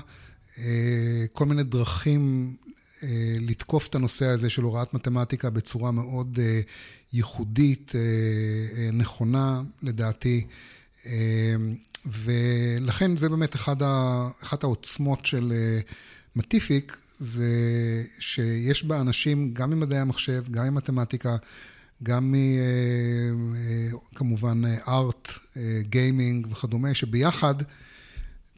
[0.57, 2.55] אה, כל מיני דרכים
[3.03, 6.61] אה, לתקוף את הנושא הזה של הוראת מתמטיקה בצורה מאוד אה,
[7.13, 8.01] ייחודית, אה,
[8.77, 10.41] אה, נכונה, לדעתי.
[10.41, 10.74] אמ,
[12.05, 15.79] ולכן זה באמת אחד ה, אחת העוצמות של אה,
[16.35, 17.45] מטיפיק, זה
[18.19, 21.35] שיש בה אנשים גם ממדעי המחשב, גם ממתמטיקה,
[22.03, 22.35] גם
[24.11, 25.31] מכמובן ארט,
[25.81, 27.55] גיימינג וכדומה, שביחד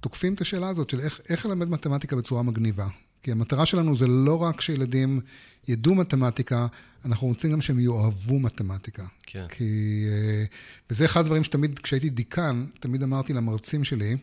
[0.01, 2.87] תוקפים את השאלה הזאת של איך, איך ללמד מתמטיקה בצורה מגניבה.
[3.27, 5.21] כי המטרה שלנו זה לא רק שילדים
[5.67, 6.67] ידעו מתמטיקה,
[7.05, 9.05] אנחנו רוצים גם שהם יאהבו מתמטיקה.
[9.23, 9.45] כן.
[9.49, 10.03] כי...
[10.07, 10.45] אה,
[10.89, 14.17] וזה אחד הדברים שתמיד, כשהייתי דיקן, תמיד אמרתי למרצים שלי,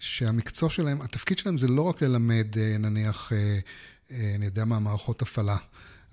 [0.00, 3.58] שהמקצוע שלהם, התפקיד שלהם זה לא רק ללמד, אה, נניח, אה,
[4.34, 5.56] אני יודע מה, מערכות הפעלה.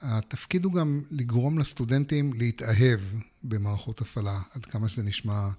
[0.01, 2.99] התפקיד הוא גם לגרום לסטודנטים להתאהב
[3.43, 5.49] במערכות הפעלה, עד כמה שזה נשמע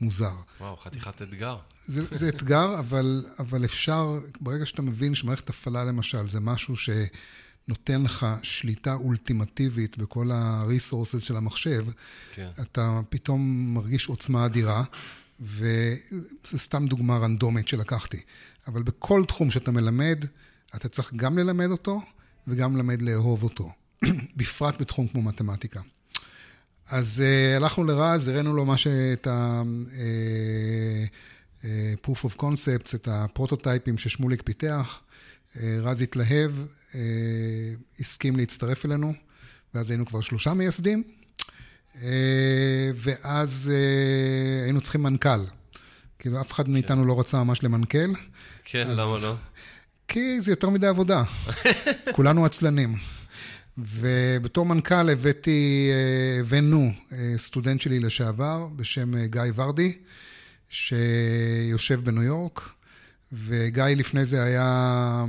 [0.00, 0.34] מוזר.
[0.60, 1.56] וואו, חתיכת אתגר.
[1.86, 6.90] זה, זה אתגר, אבל, אבל אפשר, ברגע שאתה מבין שמערכת הפעלה למשל זה משהו ש...
[7.68, 11.86] נותן לך שליטה אולטימטיבית בכל ה-resources של המחשב,
[12.34, 12.50] כן.
[12.60, 14.84] אתה פתאום מרגיש עוצמה אדירה,
[15.40, 18.20] וזו סתם דוגמה רנדומית שלקחתי.
[18.66, 20.24] אבל בכל תחום שאתה מלמד,
[20.76, 22.00] אתה צריך גם ללמד אותו
[22.46, 23.72] וגם ללמד לאהוב אותו,
[24.36, 25.80] בפרט בתחום כמו מתמטיקה.
[26.90, 27.24] אז uh,
[27.56, 28.86] הלכנו לרז, הראינו לו מה ש...
[28.86, 35.00] את ה-proof uh, uh, of concepts, את הפרוטוטייפים ששמוליק פיתח.
[35.62, 36.52] רז התלהב,
[36.94, 37.00] אה,
[38.00, 39.14] הסכים להצטרף אלינו,
[39.74, 41.02] ואז היינו כבר שלושה מייסדים,
[42.02, 45.40] אה, ואז אה, היינו צריכים מנכ"ל.
[46.18, 48.12] כאילו, אף אחד מאיתנו לא רצה ממש למנכ"ל.
[48.64, 48.98] כן, אז...
[48.98, 49.34] למה לא?
[50.08, 51.22] כי זה יותר מדי עבודה.
[52.16, 52.96] כולנו עצלנים.
[53.78, 55.90] ובתור מנכ"ל הבאתי,
[56.40, 56.92] הבאנו
[57.36, 59.92] סטודנט שלי לשעבר בשם גיא ורדי,
[60.68, 62.70] שיושב בניו יורק,
[63.32, 65.24] וגיא לפני זה היה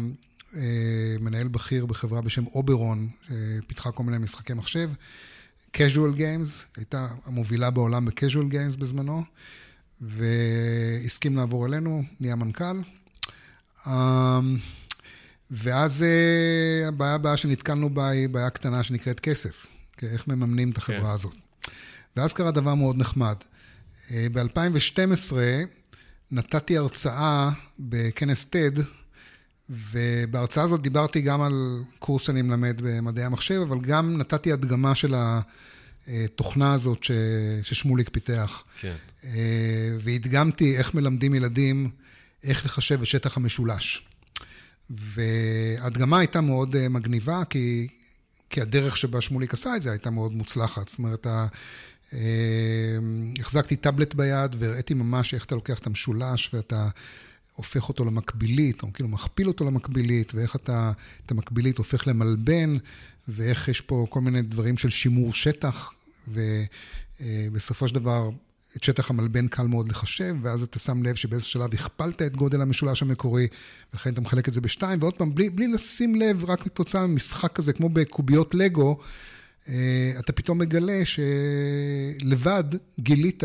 [0.56, 4.90] אה, מנהל בכיר בחברה בשם אוברון, שפיתחה כל מיני משחקי מחשב.
[5.78, 9.24] casual games, הייתה המובילה בעולם ב-casual games בזמנו,
[10.02, 12.82] והסכים לעבור אלינו, נהיה מנכ"ל.
[15.52, 19.66] ואז אה, הבעיה הבאה שנתקלנו בה היא בעיה קטנה שנקראת כסף,
[20.04, 21.06] איך מממנים את החברה כן.
[21.06, 21.36] הזאת.
[22.16, 23.36] ואז קרה דבר מאוד נחמד.
[24.12, 25.34] אה, ב-2012
[26.32, 28.82] נתתי הרצאה בכנס TED,
[29.70, 35.16] ובהרצאה הזאת דיברתי גם על קורס שאני מלמד במדעי המחשב, אבל גם נתתי הדגמה של
[36.08, 37.12] התוכנה הזאת ש...
[37.64, 38.64] ששמוליק פיתח.
[38.80, 38.96] כן.
[40.02, 41.90] והדגמתי איך מלמדים ילדים
[42.44, 44.08] איך לחשב את שטח המשולש.
[44.89, 47.88] וההדגמה הייתה מאוד מגניבה, כי,
[48.50, 50.88] כי הדרך שבה שמוליק עשה את זה הייתה מאוד מוצלחת.
[50.89, 51.28] זאת אומרת,
[53.39, 56.89] החזקתי טאבלט ביד והראיתי ממש איך אתה לוקח את המשולש ואתה
[57.54, 60.91] הופך אותו למקבילית, או כאילו מכפיל אותו למקבילית, ואיך אתה
[61.26, 62.78] את המקבילית הופך למלבן,
[63.28, 65.91] ואיך יש פה כל מיני דברים של שימור שטח,
[66.28, 68.30] ובסופו של דבר
[68.76, 72.62] את שטח המלבן קל מאוד לחשב, ואז אתה שם לב שבאיזשהו שלב הכפלת את גודל
[72.62, 73.48] המשולש המקורי,
[73.94, 77.52] ולכן אתה מחלק את זה בשתיים, ועוד פעם, בלי, בלי לשים לב, רק כתוצאה ממשחק
[77.52, 78.98] כזה, כמו בקוביות לגו,
[79.70, 82.64] אה, אתה פתאום מגלה שלבד
[83.00, 83.44] גילית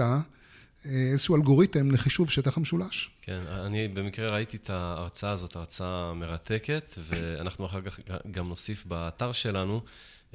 [0.85, 3.11] איזשהו אלגוריתם לחישוב שטח המשולש.
[3.23, 9.33] כן, אני במקרה ראיתי את ההרצאה הזאת, הרצאה מרתקת, ואנחנו אחר כך גם נוסיף באתר
[9.33, 9.81] שלנו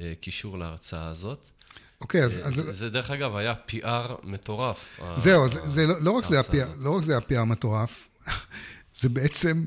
[0.00, 1.50] אה, קישור להרצאה הזאת.
[2.00, 2.38] אוקיי, אז...
[2.38, 2.54] אה, אז...
[2.54, 5.00] זה, זה דרך אגב היה PR מטורף.
[5.16, 8.08] זהו, זה, זה לא, לא רק זה היה לא רק זה היה PR מטורף,
[9.00, 9.66] זה בעצם,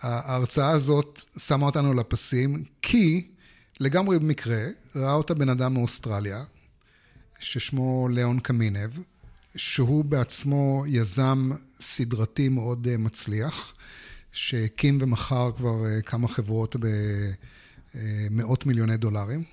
[0.00, 3.28] ההרצאה הזאת שמה אותנו לפסים, כי
[3.80, 4.64] לגמרי במקרה,
[4.96, 6.44] ראה אותה בן אדם מאוסטרליה,
[7.38, 8.90] ששמו ליאון קמינב,
[9.56, 13.74] שהוא בעצמו יזם סדרתי מאוד אה, מצליח,
[14.32, 16.76] שהקים ומכר כבר אה, כמה חברות
[17.94, 19.44] במאות מיליוני דולרים.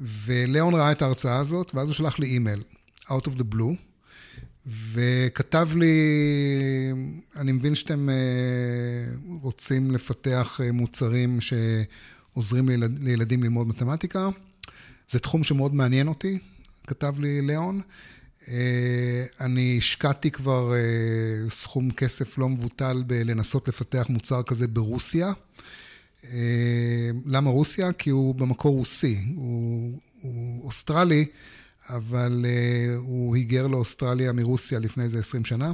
[0.00, 2.62] וליאון ראה את ההרצאה הזאת, ואז הוא שלח לי אימייל,
[3.08, 3.74] out of the blue,
[4.66, 5.92] וכתב לי,
[7.36, 8.14] אני מבין שאתם אה,
[9.42, 12.68] רוצים לפתח מוצרים שעוזרים
[13.00, 14.28] לילדים ללמוד מתמטיקה.
[15.10, 16.38] זה תחום שמאוד מעניין אותי,
[16.86, 17.80] כתב לי ליאון.
[18.48, 25.32] אה, אני השקעתי כבר אה, סכום כסף לא מבוטל בלנסות לפתח מוצר כזה ברוסיה.
[26.32, 27.92] אה, למה רוסיה?
[27.92, 31.26] כי הוא במקור רוסי, הוא, הוא אוסטרלי,
[31.88, 32.46] אבל
[32.96, 35.72] הוא היגר לאוסטרליה מרוסיה לפני איזה 20 שנה.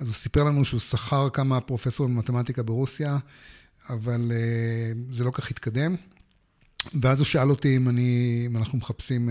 [0.00, 3.18] אז הוא סיפר לנו שהוא שכר כמה פרופסורים במתמטיקה ברוסיה,
[3.90, 4.32] אבל
[5.10, 5.96] זה לא כך התקדם.
[7.02, 9.30] ואז הוא שאל אותי אם, אני, אם אנחנו מחפשים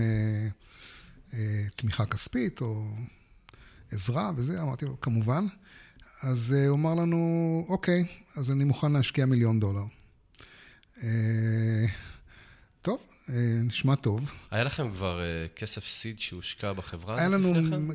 [1.34, 2.84] אה, תמיכה כספית או
[3.92, 5.46] עזרה וזה, אמרתי לו, כמובן.
[6.22, 8.04] אז אה, הוא אמר לנו, אוקיי,
[8.36, 9.84] אז אני מוכן להשקיע מיליון דולר.
[11.04, 11.86] אה,
[12.82, 12.98] טוב,
[13.64, 14.30] נשמע טוב.
[14.50, 15.20] היה לכם כבר
[15.56, 17.18] כסף סיד שהושקע בחברה?
[17.18, 17.54] היה לנו,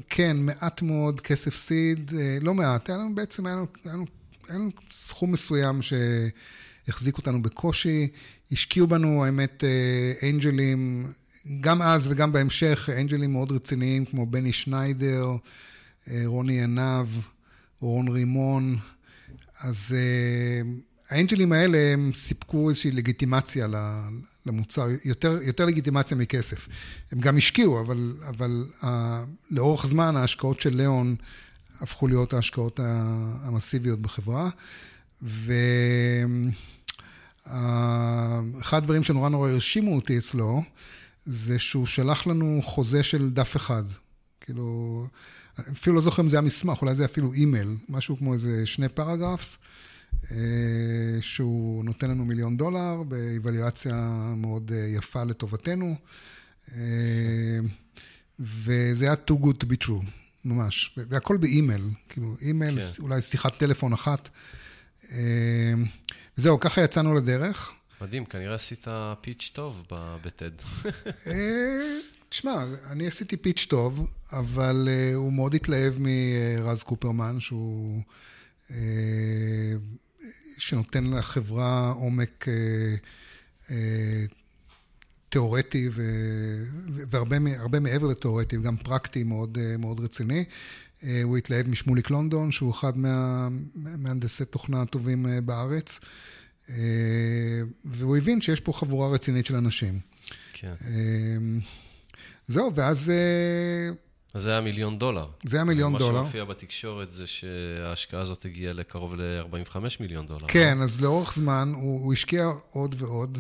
[0.10, 4.06] כן, מעט מאוד כסף סיד, לא מעט, היה לנו בעצם, היה לנו, היה לנו,
[4.48, 8.08] היה לנו סכום מסוים שהחזיק אותנו בקושי.
[8.52, 9.64] השקיעו בנו, האמת,
[10.30, 11.08] אנג'לים
[11.62, 15.36] גם אז וגם בהמשך, אנג'לים מאוד רציניים כמו בני שניידר,
[16.10, 17.08] אה, רוני עינב,
[17.80, 18.78] רון רימון.
[19.60, 20.62] אז אה,
[21.10, 23.68] האנג'לים האלה הם סיפקו איזושהי לגיטימציה
[24.46, 26.68] למוצר, יותר, יותר לגיטימציה מכסף.
[27.12, 28.86] הם גם השקיעו, אבל, אבל uh,
[29.52, 31.16] לאורך זמן ההשקעות של ליאון
[31.82, 32.80] הפכו להיות ההשקעות
[33.44, 34.50] המסיביות בחברה.
[37.46, 40.64] ואחד הדברים שנורא נורא הרשימו אותי אצלו,
[41.26, 43.84] זה שהוא שלח לנו חוזה של דף אחד.
[44.42, 45.06] כאילו,
[45.60, 48.90] אפילו לא זוכר אם זה היה מסמך, אולי זה אפילו אימייל, משהו כמו איזה שני
[48.90, 49.58] פרגרפס,
[51.22, 53.96] שהוא נותן לנו מיליון דולר באיוולואציה
[54.38, 55.96] מאוד אה, יפה לטובתנו.
[56.76, 57.60] אה,
[58.40, 60.06] וזה היה too good to be true,
[60.46, 60.98] ממש.
[60.98, 63.02] והכל באימייל, כאילו, אימייל, כן.
[63.02, 64.30] אולי שיחת טלפון אחת.
[66.38, 67.72] וזהו, ככה יצאנו לדרך.
[68.02, 68.88] מדהים, כנראה עשית
[69.22, 69.84] פיץ' טוב
[70.26, 70.52] בטד.
[71.28, 71.98] אה,
[72.30, 78.02] תשמע, אני עשיתי פיץ' טוב, אבל הוא מאוד התלהב מרז קופרמן, שהוא...
[78.70, 78.74] Uh,
[80.58, 83.72] שנותן לחברה עומק uh, uh,
[85.30, 86.04] תיאורטי ו...
[86.88, 90.44] והרבה מעבר לתיאורטי, וגם פרקטי מאוד, מאוד רציני.
[91.24, 96.00] הוא התלהב משמוליק לונדון, שהוא אחד מהמהנדסי תוכנה הטובים בארץ.
[96.70, 100.00] אה, והוא הבין שיש פה חבורה רצינית של אנשים.
[100.54, 100.74] כן.
[100.88, 101.38] אה,
[102.48, 103.12] זהו, ואז...
[104.36, 105.28] אה, זה היה מיליון דולר.
[105.44, 106.18] זה היה מיליון מה דולר.
[106.18, 110.48] מה שמופיע בתקשורת זה שההשקעה הזאת הגיעה לקרוב ל-45 מיליון דולר.
[110.48, 110.84] כן, לא?
[110.84, 113.38] אז לאורך זמן הוא, הוא השקיע עוד ועוד.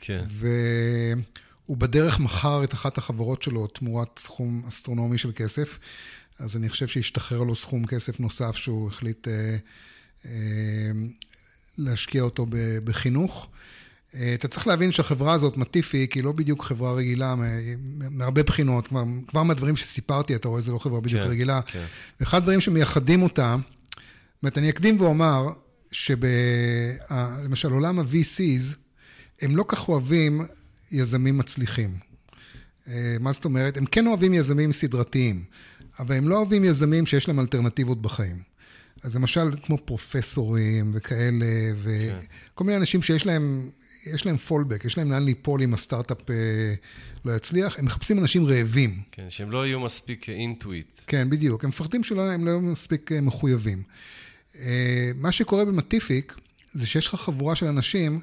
[0.00, 0.24] כן.
[0.28, 5.78] והוא בדרך מכר את אחת החברות שלו תמורת סכום אסטרונומי של כסף.
[6.38, 9.56] אז אני חושב שהשתחרר לו סכום כסף נוסף שהוא החליט אה,
[10.24, 10.30] אה,
[11.78, 12.46] להשקיע אותו
[12.84, 13.48] בחינוך.
[14.16, 17.34] אה, אתה צריך להבין שהחברה הזאת, מטיפי, היא לא בדיוק חברה רגילה
[18.10, 21.60] מהרבה בחינות, כבר, כבר מהדברים שסיפרתי, אתה רואה, זו לא חברה בדיוק כן, רגילה.
[21.62, 21.84] כן.
[22.20, 25.48] ואחד הדברים שמייחדים אותה, זאת אומרת, אני אקדים ואומר,
[25.90, 28.76] שלמשל עולם ה-VCs,
[29.42, 30.46] הם לא כך אוהבים
[30.92, 31.98] יזמים מצליחים.
[32.88, 33.76] אה, מה זאת אומרת?
[33.76, 35.44] הם כן אוהבים יזמים סדרתיים,
[35.98, 38.36] אבל הם לא אוהבים יזמים שיש להם אלטרנטיבות בחיים.
[39.02, 41.46] אז למשל, כמו פרופסורים וכאלה,
[41.82, 42.18] וכל
[42.56, 42.64] כן.
[42.64, 43.70] מיני אנשים שיש להם
[44.14, 46.74] יש להם פולבק, יש להם לאן ליפול אם הסטארט-אפ אה,
[47.24, 47.78] לא יצליח.
[47.78, 49.02] הם מחפשים אנשים רעבים.
[49.12, 50.86] כן, שהם לא יהיו מספיק אינטואיט.
[51.06, 51.64] כן, בדיוק.
[51.64, 53.82] הם מפחדים שהם לא יהיו מספיק מחויבים.
[55.14, 56.34] מה שקורה במטיפיק,
[56.72, 58.20] זה שיש לך חבורה של אנשים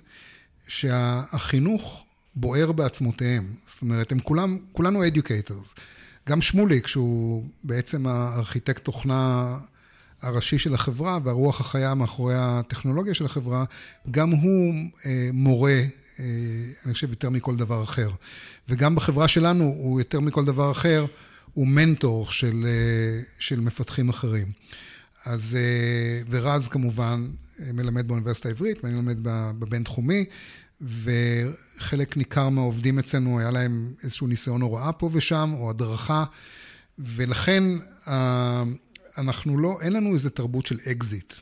[0.68, 3.54] שהחינוך בוער בעצמותיהם.
[3.68, 5.80] זאת אומרת, הם כולם, כולנו educators.
[6.30, 9.58] גם שמוליק, שהוא בעצם הארכיטקט תוכנה
[10.24, 13.64] הראשי של החברה והרוח החיה מאחורי הטכנולוגיה של החברה,
[14.12, 14.74] גם הוא
[15.06, 15.82] אה, מורה,
[16.20, 16.26] אה,
[16.86, 18.10] אני חושב, יותר מכל דבר אחר.
[18.70, 21.06] וגם בחברה שלנו, הוא יותר מכל דבר אחר,
[21.54, 24.52] הוא מנטור של, אה, של מפתחים אחרים.
[25.26, 27.28] אז, אה, ורז כמובן
[27.74, 29.18] מלמד באוניברסיטה העברית, ואני מלמד
[29.60, 30.26] בבינתחומי,
[30.82, 36.24] וחלק ניכר מהעובדים אצלנו, היה להם איזשהו ניסיון הוראה פה ושם, או הדרכה,
[37.00, 37.64] ולכן
[38.08, 38.64] אה,
[39.18, 41.34] אנחנו לא, אין לנו איזה תרבות של אקזיט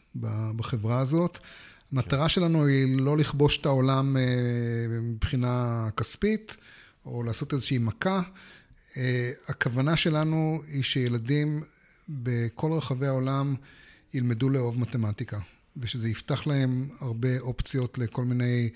[0.56, 1.40] בחברה הזאת.
[1.92, 4.22] המטרה שלנו היא לא לכבוש את העולם אה,
[5.02, 6.58] מבחינה כספית,
[7.06, 8.22] או לעשות איזושהי מכה.
[8.98, 11.62] אה, הכוונה שלנו היא שילדים
[12.10, 13.56] בכל רחבי העולם
[14.14, 15.40] ילמדו לאהוב מתמטיקה,
[15.78, 18.70] ושזה יפתח להם הרבה אופציות לכל מיני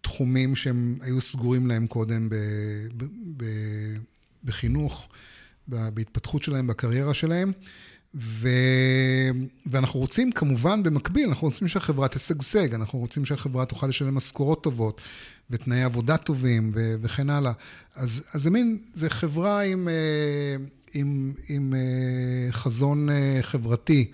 [0.00, 2.34] תחומים שהם היו סגורים להם קודם ב,
[2.96, 3.04] ב,
[3.36, 3.44] ב,
[4.44, 5.08] בחינוך,
[5.68, 7.52] בהתפתחות שלהם, בקריירה שלהם.
[8.14, 8.48] ו...
[9.66, 15.00] ואנחנו רוצים, כמובן, במקביל, אנחנו רוצים שהחברה תשגשג, אנחנו רוצים שהחברה תוכל לשלם משכורות טובות,
[15.50, 16.94] ותנאי עבודה טובים, ו...
[17.02, 17.52] וכן הלאה.
[17.94, 24.10] אז, אז זה מין, זה חברה עם, אה, עם, עם אה, חזון אה, חברתי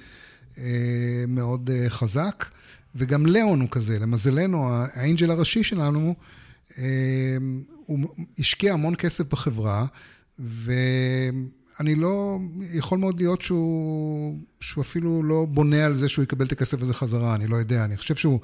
[1.29, 2.45] מאוד חזק.
[2.95, 6.15] וגם ליאון הוא כזה, למזלנו, האנג'ל הראשי שלנו,
[7.87, 7.99] הוא
[8.39, 9.87] השקיע המון כסף בחברה,
[11.81, 12.39] ואני לא,
[12.73, 16.95] יכול מאוד להיות שהוא, שהוא אפילו לא בונה על זה שהוא יקבל את הכסף הזה
[16.95, 18.41] חזרה, אני לא יודע, אני חושב שהוא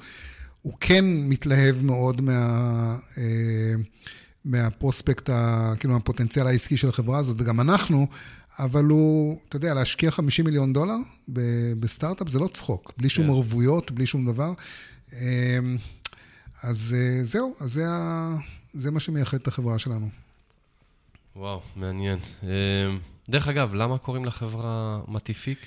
[0.79, 2.97] כן מתלהב מאוד מה...
[3.17, 3.23] אה,
[4.45, 5.29] מהפרוספקט,
[5.79, 8.07] כאילו, מהפוטנציאל העסקי של החברה הזאת, וגם אנחנו,
[8.59, 10.97] אבל הוא, אתה יודע, להשקיע 50 מיליון דולר
[11.79, 13.31] בסטארט-אפ זה לא צחוק, בלי שום כן.
[13.31, 14.53] ערבויות, בלי שום דבר.
[15.13, 15.77] אמ,
[16.63, 18.35] אז אה, זהו, אז זה, ה...
[18.73, 20.09] זה מה שמייחד את החברה שלנו.
[21.35, 22.19] וואו, מעניין.
[23.29, 25.59] דרך אגב, למה קוראים לחברה Matific?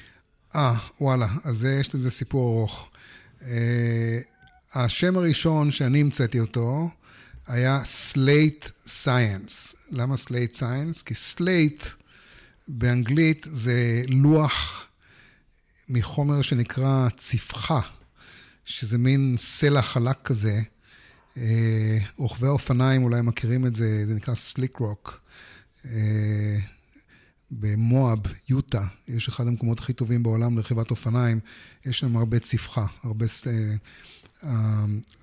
[0.54, 2.88] אה, וואלה, אז יש לזה סיפור ארוך.
[3.42, 4.18] אה,
[4.74, 6.90] השם הראשון שאני המצאתי אותו
[7.46, 9.74] היה Slate Science.
[9.90, 11.02] למה Slate Science?
[11.02, 11.84] כי slate
[12.68, 14.86] באנגלית זה לוח
[15.88, 17.80] מחומר שנקרא צפחה,
[18.64, 20.62] שזה מין סלע חלק כזה.
[21.36, 25.20] אה, רוכבי האופניים אולי מכירים את זה, זה נקרא סליק רוק.
[25.84, 26.58] אה,
[27.50, 31.40] במואב, יוטה, יש אחד המקומות הכי טובים בעולם לרכיבת אופניים,
[31.86, 33.26] יש שם הרבה צפחה, הרבה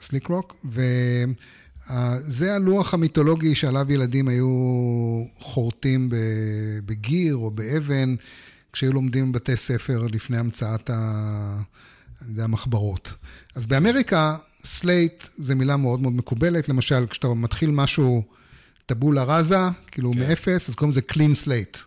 [0.02, 0.82] סליק רוק, ו...
[2.20, 4.50] זה הלוח המיתולוגי שעליו ילדים היו
[5.40, 6.10] חורטים
[6.86, 8.16] בגיר או באבן,
[8.74, 11.62] כשהיו לומדים בבתי ספר לפני המצאת ה...
[12.22, 13.14] אני יודע, המחברות.
[13.56, 16.70] אז באמריקה, slate זה מילה מאוד מאוד מקובלת.
[16.70, 18.24] למשל, כשאתה מתחיל משהו
[18.86, 19.58] טבולה ראזה,
[19.92, 20.20] כאילו כן.
[20.20, 21.78] מאפס, אז קוראים לזה clean slate.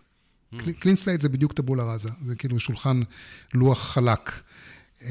[0.79, 3.01] clean slate זה בדיוק טבולה ראזה, זה כאילו שולחן
[3.53, 4.31] לוח חלק.
[5.01, 5.07] אמ,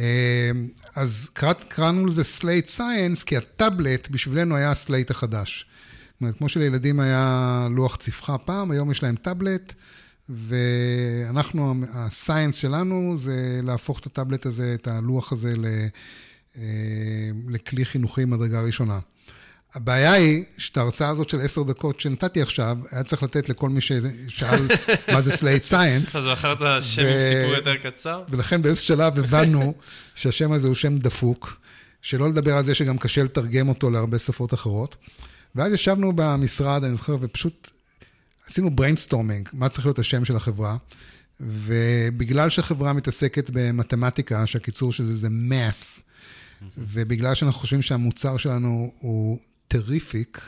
[0.94, 1.30] אז
[1.68, 5.66] קראנו לזה Slate Science, כי הטאבלט בשבילנו היה ה slate החדש.
[6.12, 9.74] זאת אומרת, כמו שלילדים היה לוח צפחה פעם, היום יש להם טאבלט,
[10.28, 15.54] ואנחנו, ה science שלנו זה להפוך את הטאבלט הזה, את הלוח הזה,
[16.56, 16.62] אמ,
[17.48, 18.98] לכלי חינוכי מדרגה ראשונה.
[19.74, 23.80] הבעיה היא שאת ההרצאה הזאת של עשר דקות שנתתי עכשיו, היה צריך לתת לכל מי
[23.80, 24.68] ששאל
[25.12, 26.16] מה זה Slate Science.
[26.16, 28.22] אז בחרת שם עם סיפור יותר קצר?
[28.28, 29.74] ולכן באיזשהו שלב הבנו
[30.14, 31.56] שהשם הזה הוא שם דפוק,
[32.02, 34.96] שלא לדבר על זה שגם קשה לתרגם אותו להרבה שפות אחרות.
[35.54, 37.70] ואז ישבנו במשרד, אני זוכר, ופשוט
[38.46, 40.76] עשינו brainstorming, מה צריך להיות השם של החברה.
[41.40, 46.00] ובגלל שהחברה מתעסקת במתמטיקה, שהקיצור של זה זה math,
[46.78, 49.38] ובגלל שאנחנו חושבים שהמוצר שלנו הוא
[49.70, 50.40] terrific,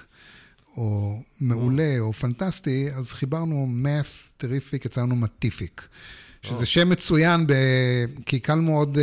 [0.76, 5.88] או מעולה, או פנטסטי, אז חיברנו math, terrific, יצרנו Matific.
[6.42, 7.52] שזה שם מצוין, ב...
[8.26, 9.00] כי קל מאוד uh,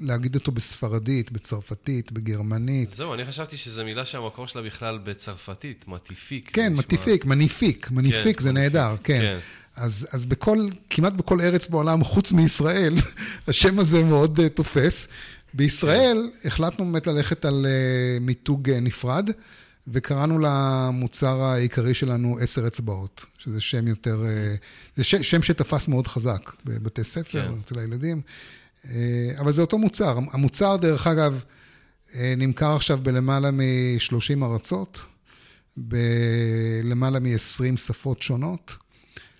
[0.00, 2.90] להגיד אותו בספרדית, בצרפתית, בגרמנית.
[2.90, 6.50] זהו, אני חשבתי שזו מילה שהמקור שלה בכלל בצרפתית, מטיפיק.
[6.52, 7.34] כן, מטיפיק, נשמע...
[7.34, 9.20] מניפיק, מניפיק כן, זה מניפיק, נהדר, כן.
[9.20, 9.38] כן.
[9.76, 12.94] אז, אז בכל, כמעט בכל ארץ בעולם, חוץ מישראל,
[13.48, 15.08] השם הזה מאוד uh, תופס.
[15.56, 16.30] בישראל.
[16.44, 19.30] החלטנו באמת ללכת על uh, מיתוג uh, נפרד,
[19.88, 26.06] וקראנו למוצר העיקרי שלנו עשר אצבעות, שזה שם יותר, uh, זה ש, שם שתפס מאוד
[26.06, 27.52] חזק בבתי ספר, כן.
[27.64, 28.20] אצל הילדים,
[29.38, 30.18] אבל זה אותו מוצר.
[30.32, 31.42] המוצר, דרך אגב,
[32.14, 34.98] נמכר עכשיו בלמעלה מ-30 ארצות,
[35.76, 38.76] בלמעלה מ-20 שפות שונות.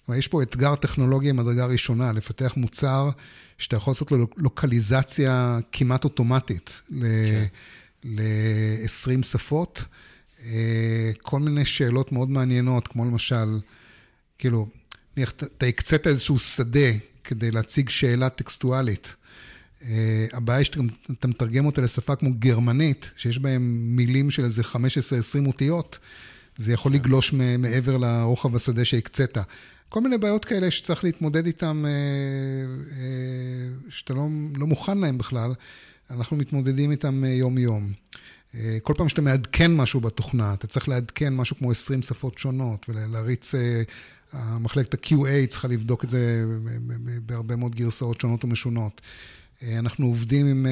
[0.06, 3.10] כלומר, יש פה אתגר טכנולוגי ממדרגה ראשונה, לפתח מוצר
[3.58, 7.44] שאתה יכול לעשות לו לוקליזציה כמעט אוטומטית כן.
[8.04, 9.84] ל-20 שפות.
[10.44, 13.58] אה, כל מיני שאלות מאוד מעניינות, כמו למשל,
[14.38, 14.68] כאילו,
[15.22, 16.90] אתה הקצית איזשהו שדה
[17.24, 19.16] כדי להציג שאלה טקסטואלית.
[19.84, 25.46] אה, הבעיה היא שאתה מתרגם אותה לשפה כמו גרמנית, שיש בהם מילים של איזה 15-20
[25.46, 25.98] אותיות,
[26.56, 26.98] זה יכול כן.
[26.98, 29.38] לגלוש מעבר לרוחב השדה שהקצית.
[29.88, 34.26] כל מיני בעיות כאלה שצריך להתמודד איתן, אה, אה, שאתה לא,
[34.56, 35.54] לא מוכן להן בכלל,
[36.10, 37.92] אנחנו מתמודדים איתן אה, יום-יום.
[38.82, 43.54] כל פעם שאתה מעדכן משהו בתוכנה, אתה צריך לעדכן משהו כמו 20 שפות שונות, ולהריץ,
[44.34, 46.44] מחלקת ה-QA צריכה לבדוק את זה
[47.26, 49.00] בהרבה מאוד גרסאות שונות ומשונות.
[49.62, 50.66] אנחנו עובדים עם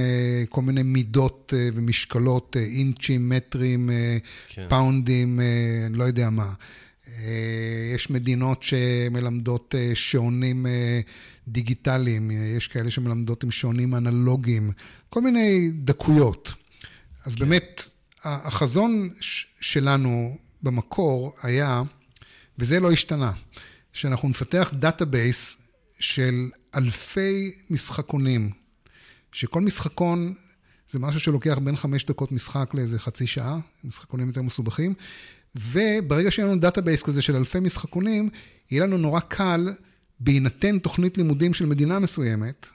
[0.48, 3.90] כל מיני מידות ומשקלות, אינצ'ים, מטרים,
[4.48, 4.66] כן.
[4.68, 5.40] פאונדים,
[5.86, 6.52] אני לא יודע מה.
[7.08, 11.00] אה, יש מדינות שמלמדות אה, שעונים אה,
[11.48, 14.72] דיגיטליים, יש כאלה שמלמדות עם שעונים אנלוגיים,
[15.08, 16.52] כל מיני דקויות.
[17.24, 17.40] אז כן.
[17.40, 17.88] באמת,
[18.24, 19.10] החזון
[19.60, 21.82] שלנו במקור היה,
[22.58, 23.32] וזה לא השתנה,
[23.92, 25.56] שאנחנו נפתח database
[25.98, 28.50] של אלפי משחקונים,
[29.32, 30.34] שכל משחקון
[30.90, 34.94] זה משהו שלוקח בין חמש דקות משחק לאיזה חצי שעה, משחקונים יותר מסובכים,
[35.56, 38.30] וברגע שיהיה לנו database כזה של אלפי משחקונים,
[38.70, 39.72] יהיה לנו נורא קל,
[40.20, 42.66] בהינתן תוכנית לימודים של מדינה מסוימת,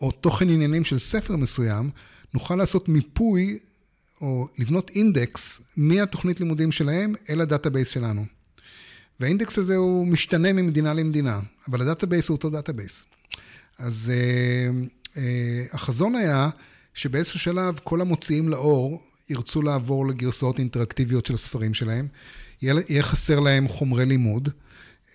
[0.00, 1.90] או תוכן עניינים של ספר מסוים,
[2.34, 3.58] נוכל לעשות מיפוי
[4.20, 8.24] או לבנות אינדקס מהתוכנית לימודים שלהם אל ה database שלנו.
[9.20, 13.04] והאינדקס הזה הוא משתנה ממדינה למדינה, אבל ה database הוא אותו database.
[13.78, 15.18] אז אה, אה,
[15.72, 16.50] החזון היה
[16.94, 22.08] שבאיזשהו שלב כל המוציאים לאור ירצו לעבור לגרסאות אינטראקטיביות של הספרים שלהם,
[22.62, 24.48] יהיה, יהיה חסר להם חומרי לימוד,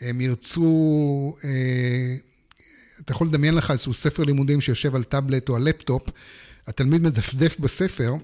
[0.01, 2.15] הם ירצו, אה,
[3.01, 6.09] אתה יכול לדמיין לך איזשהו ספר לימודים שיושב על טאבלט או על לפטופ,
[6.67, 8.15] התלמיד מדפדף בספר,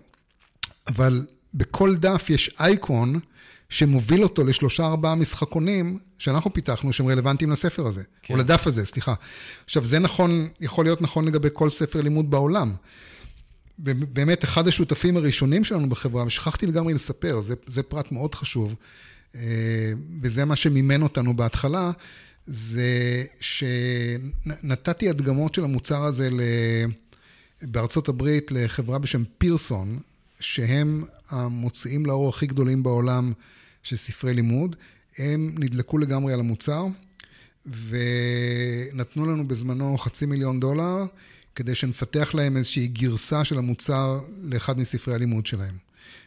[0.88, 3.20] אבל בכל דף יש אייקון
[3.70, 8.34] שמוביל אותו לשלושה ארבעה משחקונים שאנחנו פיתחנו, שהם רלוונטיים לספר הזה, כן.
[8.34, 9.14] או לדף הזה, סליחה.
[9.66, 12.74] עכשיו, זה נכון, יכול להיות נכון לגבי כל ספר לימוד בעולם.
[13.84, 18.76] באמת אחד השותפים הראשונים שלנו בחברה, ושכחתי לגמרי לספר, זה, זה פרט מאוד חשוב,
[19.36, 19.42] אה,
[20.22, 21.92] וזה מה שמימן אותנו בהתחלה,
[22.48, 26.30] זה שנתתי הדגמות של המוצר הזה
[27.62, 30.00] בארצות הברית לחברה בשם פירסון,
[30.40, 33.34] שהם המוציאים לאור הכי גדולים בעולם
[33.84, 34.76] של ספרי לימוד.
[35.18, 36.86] הם נדלקו לגמרי על המוצר,
[37.66, 41.06] ונתנו לנו בזמנו חצי מיליון דולר.
[41.60, 45.78] כדי שנפתח להם איזושהי גרסה של המוצר לאחד מספרי הלימוד שלהם.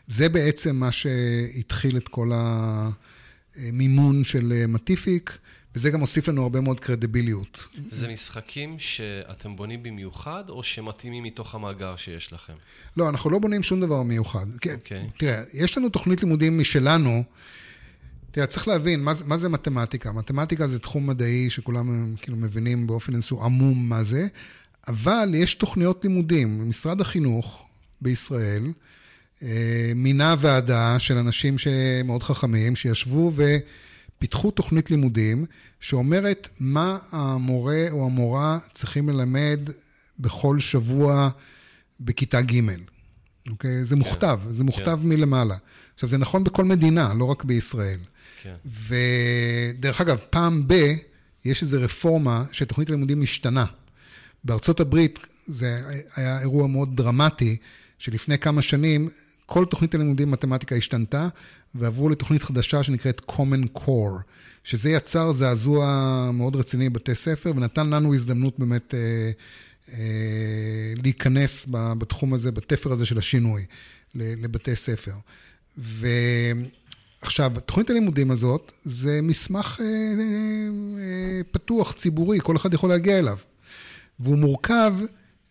[0.06, 5.38] זה בעצם מה שהתחיל את כל המימון של מטיפיק,
[5.74, 7.66] וזה גם הוסיף לנו הרבה מאוד קרדיביליות.
[7.90, 12.54] זה משחקים שאתם בונים במיוחד, או שמתאימים מתוך המאגר שיש לכם?
[12.96, 14.46] לא, אנחנו לא בונים שום דבר מיוחד.
[14.48, 14.74] Okay.
[14.74, 15.06] אוקיי.
[15.16, 17.24] תראה, יש לנו תוכנית לימודים משלנו.
[18.30, 20.12] תראה, צריך להבין, מה, מה זה מתמטיקה?
[20.12, 24.28] מתמטיקה זה תחום מדעי שכולם כאילו מבינים באופן איזשהו עמום מה זה,
[24.88, 26.68] אבל יש תוכניות לימודים.
[26.68, 27.64] משרד החינוך
[28.00, 28.72] בישראל
[29.42, 35.46] אה, מינה ועדה של אנשים שמאוד חכמים, שישבו ופיתחו תוכנית לימודים
[35.80, 39.60] שאומרת מה המורה או המורה צריכים ללמד
[40.18, 41.30] בכל שבוע
[42.00, 42.60] בכיתה ג'.
[43.50, 43.84] אוקיי?
[43.84, 45.08] זה כן, מוכתב, כן, זה מוכתב כן.
[45.08, 45.56] מלמעלה.
[45.94, 47.98] עכשיו, זה נכון בכל מדינה, לא רק בישראל.
[48.42, 48.54] כן.
[48.64, 50.94] ודרך אגב, פעם ב-
[51.44, 53.64] יש איזו רפורמה שתוכנית הלימודים משתנה.
[54.44, 55.82] בארצות הברית זה
[56.16, 57.56] היה אירוע מאוד דרמטי,
[57.98, 59.08] שלפני כמה שנים
[59.46, 61.28] כל תוכנית הלימודים במתמטיקה השתנתה,
[61.74, 64.20] ועברו לתוכנית חדשה שנקראת Common Core,
[64.64, 69.30] שזה יצר זעזוע מאוד רציני בבתי ספר, ונתן לנו הזדמנות באמת אה,
[69.92, 73.66] אה, להיכנס בתחום הזה, בתפר הזה של השינוי,
[74.14, 75.14] לבתי ספר.
[75.78, 83.38] ועכשיו, תוכנית הלימודים הזאת זה מסמך אה, אה, פתוח, ציבורי, כל אחד יכול להגיע אליו.
[84.22, 84.94] והוא מורכב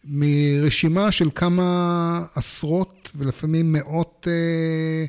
[0.06, 5.06] מרשימה של כמה עשרות ולפעמים מאות, אה,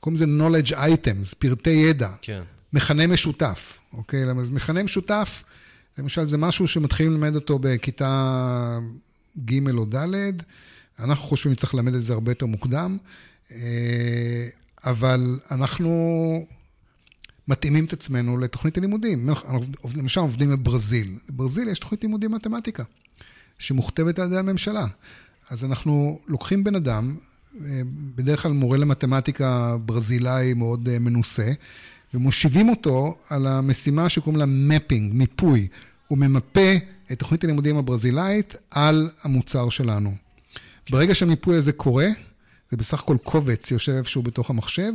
[0.00, 2.10] קוראים לזה knowledge items, פרטי ידע.
[2.22, 2.42] כן.
[2.72, 4.24] מכנה משותף, אוקיי?
[4.30, 5.44] אז מכנה משותף,
[5.98, 8.78] למשל, זה משהו שמתחילים ללמד אותו בכיתה
[9.44, 10.32] ג' או ד',
[10.98, 12.96] אנחנו חושבים שצריך ללמד את זה הרבה יותר מוקדם,
[13.50, 14.48] אה,
[14.84, 16.46] אבל אנחנו
[17.48, 19.30] מתאימים את עצמנו לתוכנית הלימודים.
[19.94, 21.18] למשל עובדים בברזיל.
[21.30, 22.82] בברזיל יש תוכנית לימודים מתמטיקה,
[23.58, 24.86] שמוכתבת על ידי הממשלה.
[25.50, 27.16] אז אנחנו לוקחים בן אדם,
[28.14, 31.52] בדרך כלל מורה למתמטיקה ברזילאי מאוד מנוסה,
[32.14, 35.68] ומושיבים אותו על המשימה שקוראים לה מפינג, מיפוי.
[36.08, 36.74] הוא ממפה
[37.12, 40.14] את תוכנית הלימודים הברזילאית על המוצר שלנו.
[40.90, 42.06] ברגע שהמיפוי הזה קורה,
[42.70, 44.92] זה בסך הכל קובץ יושב איפשהו בתוך המחשב,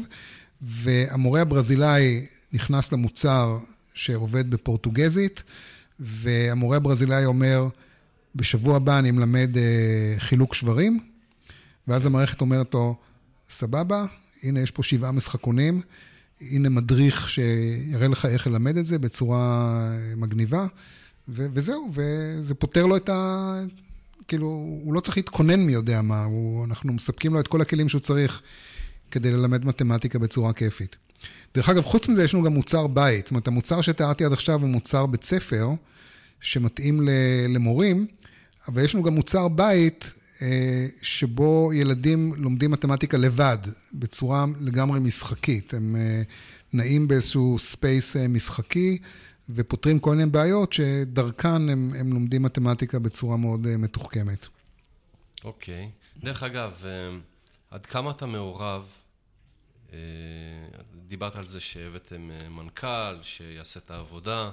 [0.62, 3.58] והמורה הברזילאי נכנס למוצר
[3.94, 5.44] שעובד בפורטוגזית,
[6.00, 7.68] והמורה הברזילאי אומר,
[8.36, 11.00] בשבוע הבא אני מלמד אה, חילוק שברים,
[11.88, 12.96] ואז המערכת אומרת לו,
[13.50, 14.06] סבבה,
[14.44, 15.82] הנה יש פה שבעה משחקונים,
[16.42, 19.40] הנה מדריך שיראה לך איך ללמד את זה בצורה
[19.92, 20.68] אה, מגניבה,
[21.30, 23.64] ו- וזהו, וזה פותר לו את ה...
[24.28, 24.48] כאילו,
[24.84, 28.02] הוא לא צריך להתכונן מי יודע מה, הוא, אנחנו מספקים לו את כל הכלים שהוא
[28.02, 28.42] צריך
[29.12, 30.96] כדי ללמד מתמטיקה בצורה כיפית.
[31.56, 33.26] דרך אגב, חוץ מזה, יש לנו גם מוצר בית.
[33.26, 35.70] זאת אומרת, המוצר שתיארתי עד עכשיו הוא מוצר בית ספר,
[36.42, 37.10] שמתאים
[37.50, 38.08] למורים,
[38.68, 43.58] אבל יש לנו גם מוצר בית אה, שבו ילדים לומדים מתמטיקה לבד,
[43.94, 45.74] בצורה לגמרי משחקית.
[45.74, 46.22] הם אה,
[46.74, 48.98] נעים באיזשהו space אה, משחקי.
[49.50, 54.48] ופותרים כל מיני בעיות שדרכן הם, הם לומדים מתמטיקה בצורה מאוד מתוחכמת.
[55.44, 55.90] אוקיי.
[55.90, 56.24] Okay.
[56.24, 56.72] דרך אגב,
[57.72, 58.86] עד כמה אתה מעורב
[61.08, 64.52] דיברת על זה שהבאתם אה, מנכ"ל, שיעשה את העבודה.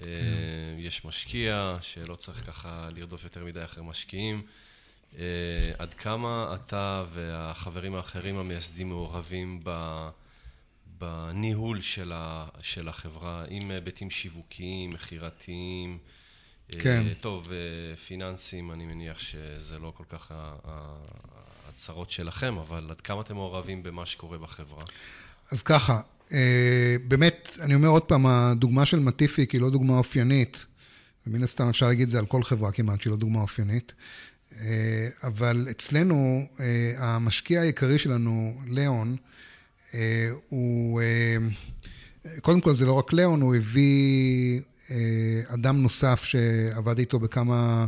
[0.00, 0.78] אה, כן.
[0.78, 4.46] יש משקיע, שלא צריך ככה לרדוף יותר מדי אחרי משקיעים.
[5.78, 10.08] עד כמה אתה והחברים האחרים המייסדים מעורבים ב...
[10.98, 15.98] בניהול של, ה, של החברה, עם היבטים שיווקיים, מכירתיים.
[16.68, 17.02] כן.
[17.20, 17.48] טוב,
[18.06, 20.32] פיננסים, אני מניח שזה לא כל כך
[21.76, 24.84] הצרות שלכם, אבל עד כמה אתם מעורבים במה שקורה בחברה?
[25.50, 26.00] אז ככה,
[26.32, 30.64] אה, באמת, אני אומר עוד פעם, הדוגמה של מטיפיק היא לא דוגמה אופיינית,
[31.26, 33.92] ומן הסתם אפשר להגיד את זה על כל חברה כמעט שהיא לא דוגמה אופיינית,
[34.60, 39.16] אה, אבל אצלנו, אה, המשקיע העיקרי שלנו, ליאון,
[40.48, 41.00] הוא,
[42.40, 44.60] קודם כל זה לא רק ליאון, הוא הביא
[45.46, 47.86] אדם נוסף שעבד איתו בכמה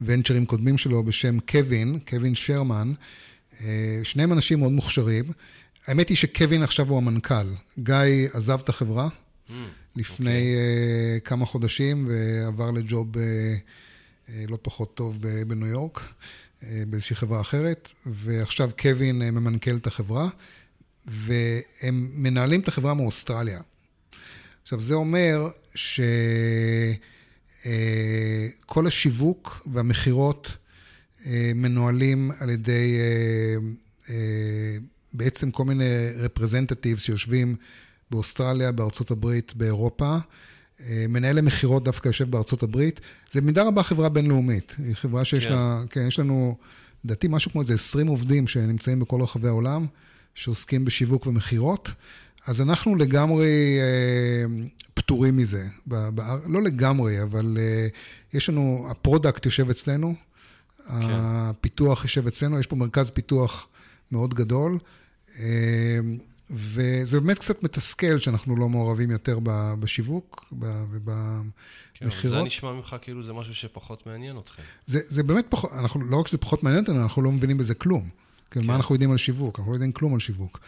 [0.00, 2.92] ונצ'רים קודמים שלו בשם קווין, קווין שרמן,
[4.02, 5.24] שניהם אנשים מאוד מוכשרים.
[5.86, 7.46] האמת היא שקווין עכשיו הוא המנכ"ל.
[7.78, 7.94] גיא
[8.32, 9.52] עזב את החברה mm,
[9.96, 10.32] לפני okay.
[10.32, 11.20] אוקיי.
[11.24, 13.22] כמה חודשים ועבר לג'וב אה,
[14.28, 16.00] אה, לא פחות טוב בניו יורק,
[16.62, 20.28] באיזושהי חברה אחרת, ועכשיו קווין ממנכ"ל את החברה,
[21.06, 23.60] והם מנהלים את החברה מאוסטרליה.
[24.62, 26.06] עכשיו, זה אומר שכל
[28.86, 30.65] השיווק והמכירות אה,
[31.54, 33.56] מנוהלים על ידי אה,
[34.10, 34.76] אה,
[35.12, 35.84] בעצם כל מיני
[36.16, 37.56] רפרזנטטיבס שיושבים
[38.10, 40.16] באוסטרליה, בארצות הברית, באירופה.
[41.08, 43.00] מנהל המכירות דווקא יושב בארצות הברית.
[43.32, 44.74] זה במידה רבה חברה בינלאומית.
[44.78, 45.52] היא חברה שיש כן.
[45.52, 46.56] לה, כן, יש לנו,
[47.04, 49.86] לדעתי, משהו כמו איזה 20 עובדים שנמצאים בכל רחבי העולם,
[50.34, 51.90] שעוסקים בשיווק ומכירות.
[52.46, 55.66] אז אנחנו לגמרי אה, פטורים מזה.
[56.46, 57.86] לא לגמרי, אבל אה,
[58.34, 60.14] יש לנו, ה product יושב אצלנו,
[60.88, 60.94] כן.
[61.10, 63.68] הפיתוח יושב אצלנו, יש פה מרכז פיתוח
[64.12, 64.78] מאוד גדול,
[65.38, 65.44] אמ,
[66.50, 69.38] וזה באמת קצת מתסכל שאנחנו לא מעורבים יותר
[69.80, 71.52] בשיווק ובמכירות.
[71.94, 74.62] כן, זה נשמע ממך כאילו זה משהו שפחות מעניין אתכם.
[74.86, 77.74] זה, זה באמת פחות, אנחנו, לא רק שזה פחות מעניין אותנו, אנחנו לא מבינים בזה
[77.74, 78.08] כלום.
[78.50, 78.64] כן.
[78.64, 79.58] מה אנחנו יודעים על שיווק?
[79.58, 80.60] אנחנו לא יודעים כלום על שיווק.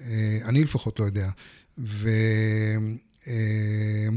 [0.00, 1.30] אה, אני לפחות לא יודע.
[1.78, 2.08] ו...
[3.26, 4.08] אה,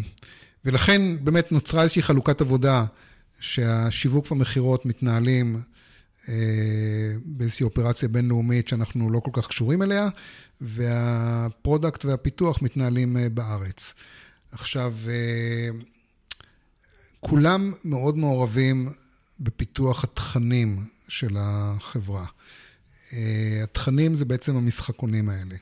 [0.66, 2.86] ולכן באמת נוצרה איזושהי חלוקת עבודה.
[3.46, 5.62] שהשיווק והמכירות מתנהלים
[6.30, 6.34] אה,
[7.26, 10.10] באיזושהי אופרציה בינלאומית שאנחנו לא כל כך קשורים אליה,
[10.62, 13.94] וה product והפיתוח מתנהלים אה, בארץ.
[14.52, 15.70] עכשיו, אה,
[17.20, 18.90] כולם מאוד מעורבים
[19.40, 22.26] בפיתוח התכנים של החברה.
[23.64, 25.56] התכנים זה בעצם המשחקונים האלה.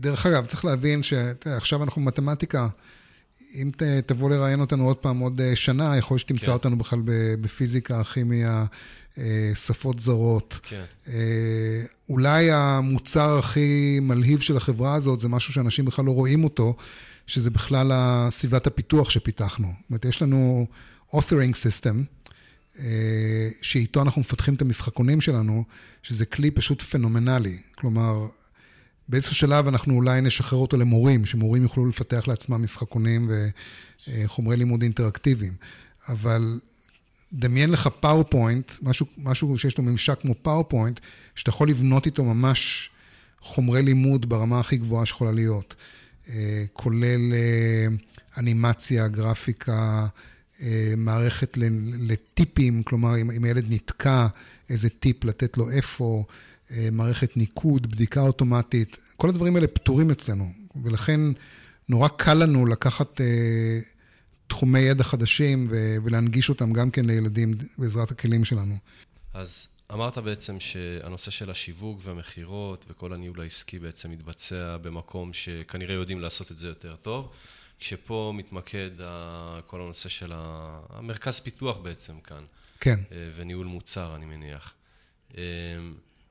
[0.00, 2.68] דרך אגב, צריך להבין שעכשיו אנחנו במתמטיקה,
[3.54, 6.52] אם ת, תבוא לראיין אותנו עוד פעם, עוד אה, שנה, יכול להיות שתמצא כן.
[6.52, 7.00] אותנו בכלל
[7.40, 8.64] בפיזיקה, כימיה,
[9.18, 10.60] אה, שפות זרות.
[10.62, 10.84] כן.
[11.08, 16.76] אה, אולי המוצר הכי מלהיב של החברה הזאת זה משהו שאנשים בכלל לא רואים אותו,
[17.26, 17.92] שזה בכלל
[18.30, 19.68] סביבת הפיתוח שפיתחנו.
[19.68, 20.66] זאת אומרת, יש לנו
[21.12, 21.96] authoring system,
[23.62, 25.64] שאיתו אנחנו מפתחים את המשחקונים שלנו,
[26.02, 27.58] שזה כלי פשוט פנומנלי.
[27.74, 28.26] כלומר,
[29.08, 33.30] באיזשהו שלב אנחנו אולי נשחרר אותו למורים, שמורים יוכלו לפתח לעצמם משחקונים
[34.08, 35.52] וחומרי לימוד אינטראקטיביים.
[36.08, 36.60] אבל
[37.32, 41.00] דמיין לך PowerPoint, משהו, משהו שיש לו ממשק כמו PowerPoint,
[41.34, 42.90] שאתה יכול לבנות איתו ממש
[43.40, 45.74] חומרי לימוד ברמה הכי גבוהה שיכולה להיות.
[46.28, 47.86] אה, כולל אה,
[48.38, 50.06] אנימציה, גרפיקה,
[50.62, 51.58] אה, מערכת
[51.98, 54.26] לטיפים, כלומר, אם, הילד נתקע,
[54.70, 56.24] איזה טיפ לתת לו איפה.
[56.92, 60.52] מערכת ניקוד, בדיקה אוטומטית, כל הדברים האלה פתורים אצלנו,
[60.84, 61.20] ולכן
[61.88, 63.20] נורא קל לנו לקחת
[64.46, 65.68] תחומי ידע חדשים
[66.04, 68.76] ולהנגיש אותם גם כן לילדים בעזרת הכלים שלנו.
[69.34, 76.20] אז אמרת בעצם שהנושא של השיווק והמכירות וכל הניהול העסקי בעצם מתבצע במקום שכנראה יודעים
[76.20, 77.32] לעשות את זה יותר טוב,
[77.78, 78.90] כשפה מתמקד
[79.66, 82.44] כל הנושא של המרכז פיתוח בעצם כאן.
[82.80, 83.00] כן.
[83.12, 84.74] אה, וניהול מוצר, אני מניח.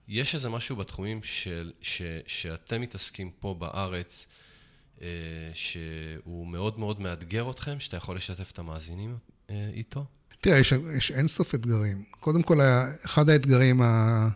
[0.09, 4.27] אה, יש איזה משהו בתחומים של, ש, שאתם מתעסקים פה בארץ,
[5.01, 5.07] אה,
[5.53, 9.17] שהוא מאוד מאוד מאתגר אתכם, שאתה יכול לשתף את המאזינים
[9.49, 10.05] איתו?
[10.41, 12.03] תראה, יש, יש אינסוף אתגרים.
[12.19, 12.59] קודם כל,
[13.05, 14.29] אחד האתגרים ה...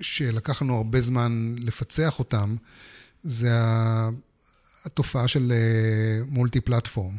[0.00, 2.56] שלקח לנו הרבה זמן לפצח אותם,
[3.24, 3.50] זה
[4.84, 5.52] התופעה של
[6.26, 7.18] מולטי פלטפורם.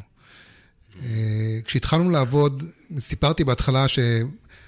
[1.02, 2.64] אה, כשהתחלנו לעבוד,
[3.00, 3.88] סיפרתי בהתחלה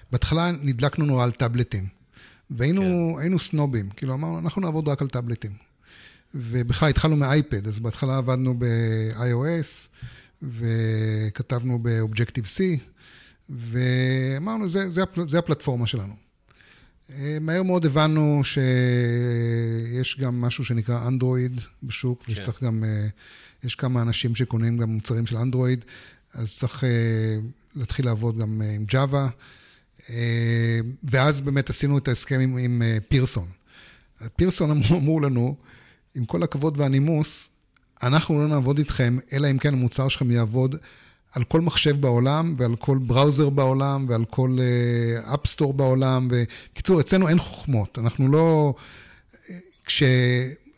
[0.10, 1.88] שבהתחלה נדלקנו נורא על טאבלטים.
[2.50, 3.38] והיינו כן.
[3.38, 5.52] סנובים, כאילו אמרנו, אנחנו נעבוד רק על טאבלטים.
[6.36, 9.88] ובכלל התחלנו מאייפד, אז בהתחלה עבדנו ב-iOS,
[10.44, 12.62] וכתבנו ב-Objective-C,
[13.50, 16.14] ואמרנו, זה, זה, זה הפלטפורמה שלנו.
[17.14, 22.32] אה, מהר מאוד הבנו שיש גם משהו שנקרא אנדרואיד בשוק, כן.
[22.32, 23.08] ושצריך גם, אה,
[23.64, 25.86] יש כמה אנשים שקונים גם מוצרים של אנדרואיד,
[26.34, 26.90] אז צריך אה,
[27.76, 29.30] להתחיל לעבוד גם עם Java,
[31.04, 33.48] ואז באמת עשינו את ההסכם עם, עם פירסון.
[34.36, 35.56] פירסון אמרו לנו,
[36.16, 37.50] עם כל הכבוד והנימוס,
[38.04, 40.76] אנחנו לא נעבוד איתכם, אלא אם כן המוצר שלכם יעבוד
[41.32, 44.58] על כל מחשב בעולם, ועל כל בראוזר בעולם, ועל כל
[45.34, 46.28] אפסטור uh, בעולם.
[46.32, 48.00] בקיצור, אצלנו אין חוכמות.
[48.00, 48.74] אנחנו לא...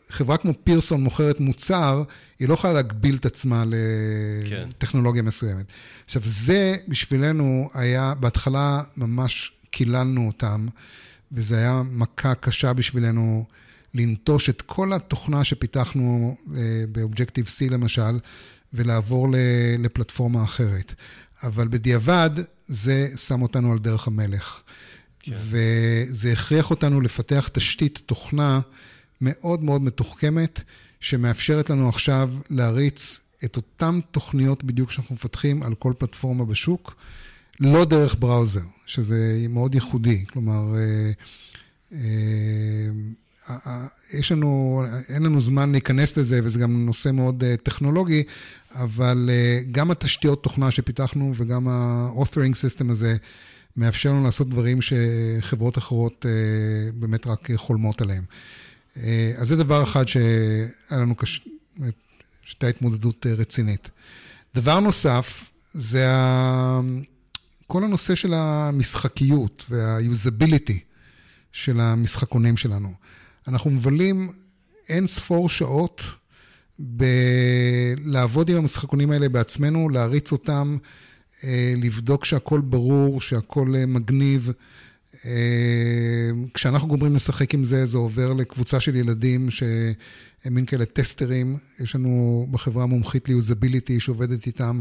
[0.08, 2.02] כשחברה כמו פירסון מוכרת מוצר,
[2.38, 5.28] היא לא יכולה להגביל את עצמה לטכנולוגיה כן.
[5.28, 5.66] מסוימת.
[6.04, 10.66] עכשיו, זה בשבילנו היה, בהתחלה ממש קיללנו אותם,
[11.32, 13.44] וזו היה מכה קשה בשבילנו
[13.94, 18.18] לנטוש את כל התוכנה שפיתחנו אה, ב-Objective-C למשל,
[18.72, 19.28] ולעבור
[19.78, 20.94] לפלטפורמה אחרת.
[21.42, 22.30] אבל בדיעבד,
[22.66, 24.60] זה שם אותנו על דרך המלך.
[25.20, 25.36] כן.
[25.44, 28.60] וזה הכריח אותנו לפתח תשתית תוכנה
[29.20, 30.62] מאוד מאוד מתוחכמת,
[31.00, 36.94] שמאפשרת לנו עכשיו להריץ את אותן תוכניות בדיוק שאנחנו מפתחים על כל פלטפורמה בשוק,
[37.60, 40.24] לא דרך בראוזר, שזה מאוד ייחודי.
[40.26, 41.98] כלומר, אה,
[43.50, 48.22] אה, יש לנו, אין לנו זמן להיכנס לזה, וזה גם נושא מאוד אה, טכנולוגי,
[48.74, 49.30] אבל
[49.72, 53.16] גם התשתיות תוכנה שפיתחנו וגם ה-offering system הזה,
[53.76, 56.26] מאפשר לנו לעשות דברים שחברות אחרות
[56.94, 58.24] באמת רק חולמות עליהם.
[59.02, 61.40] אה, אז זה דבר אחד שהיה לנו קשה,
[62.42, 63.90] שהייתה התמודדות אה, רצינית.
[64.54, 66.80] דבר נוסף, זה ה...
[67.66, 70.78] כל הנושא של המשחקיות וה-usability
[71.52, 72.92] של המשחקונים שלנו.
[73.48, 74.32] אנחנו מבלים
[74.88, 76.02] אין ספור שעות
[76.78, 80.78] בלעבוד עם המשחקונים האלה בעצמנו, להריץ אותם,
[81.44, 84.52] אה, לבדוק שהכל ברור, שהכל מגניב.
[85.24, 89.94] אה, כשאנחנו גומרים לשחק עם זה, זה עובר לקבוצה של ילדים שהם
[90.54, 91.56] מין כאלה טסטרים.
[91.80, 94.80] יש לנו בחברה מומחית ליוזביליטי שעובדת איתם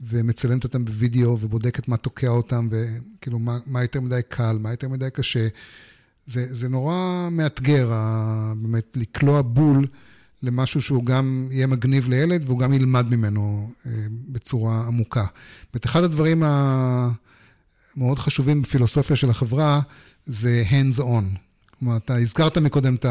[0.00, 4.88] ומצלמת אותם בווידאו ובודקת מה תוקע אותם וכאילו מה, מה יותר מדי קל, מה יותר
[4.88, 5.48] מדי קשה.
[6.26, 7.90] זה, זה נורא מאתגר,
[8.56, 9.86] באמת, לקלוע בול
[10.42, 13.90] למשהו שהוא גם יהיה מגניב לילד והוא גם ילמד ממנו אה,
[14.28, 15.24] בצורה עמוקה.
[15.72, 17.10] באמת, אחד הדברים ה...
[17.96, 19.80] מאוד חשובים בפילוסופיה של החברה,
[20.26, 21.38] זה hands on.
[21.78, 23.06] כלומר, אתה הזכרת מקודם את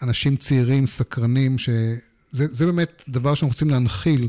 [0.00, 4.28] האנשים צעירים, סקרנים, שזה באמת דבר שאנחנו רוצים להנחיל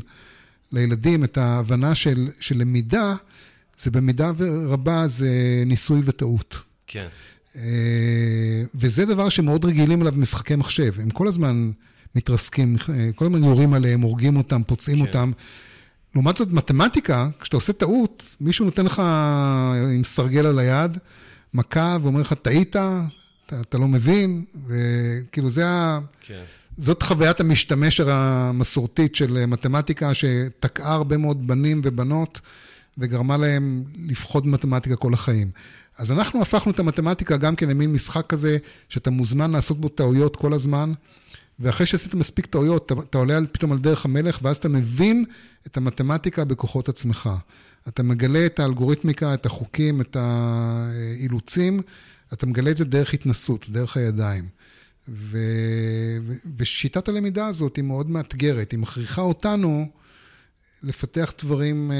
[0.72, 3.14] לילדים, את ההבנה של, של למידה,
[3.78, 4.32] זה במידה
[4.66, 6.56] רבה זה ניסוי וטעות.
[6.86, 7.06] כן.
[7.56, 11.00] אה, וזה דבר שמאוד רגילים אליו במשחקי מחשב.
[11.00, 11.70] הם כל הזמן
[12.14, 15.06] מתרסקים, אה, כל הזמן יורים עליהם, הורגים אותם, פוצעים כן.
[15.06, 15.30] אותם.
[16.14, 19.02] לעומת זאת, מתמטיקה, כשאתה עושה טעות, מישהו נותן לך
[19.94, 20.98] עם סרגל על היד,
[21.54, 22.76] מכה, ואומר לך, טעית,
[23.46, 25.98] אתה, אתה לא מבין, וכאילו זה ה...
[26.20, 26.42] כן.
[26.78, 32.40] זאת חוויית המשתמש המסורתית של מתמטיקה, שתקעה הרבה מאוד בנים ובנות,
[32.98, 35.50] וגרמה להם לפחוד מתמטיקה כל החיים.
[35.98, 38.58] אז אנחנו הפכנו את המתמטיקה גם כן למין משחק כזה,
[38.88, 40.92] שאתה מוזמן לעשות בו טעויות כל הזמן.
[41.60, 45.24] ואחרי שעשית מספיק טעויות, אתה, אתה עולה פתאום על דרך המלך, ואז אתה מבין
[45.66, 47.30] את המתמטיקה בכוחות עצמך.
[47.88, 51.82] אתה מגלה את האלגוריתמיקה, את החוקים, את האילוצים,
[52.32, 54.48] אתה מגלה את זה דרך התנסות, דרך הידיים.
[55.08, 55.38] ו...
[56.56, 59.88] ושיטת הלמידה הזאת היא מאוד מאתגרת, היא מכריחה אותנו
[60.82, 61.96] לפתח דברים אה,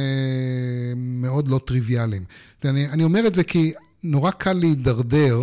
[0.96, 2.24] מאוד לא טריוויאליים.
[2.64, 5.42] אני, אני אומר את זה כי נורא קל להידרדר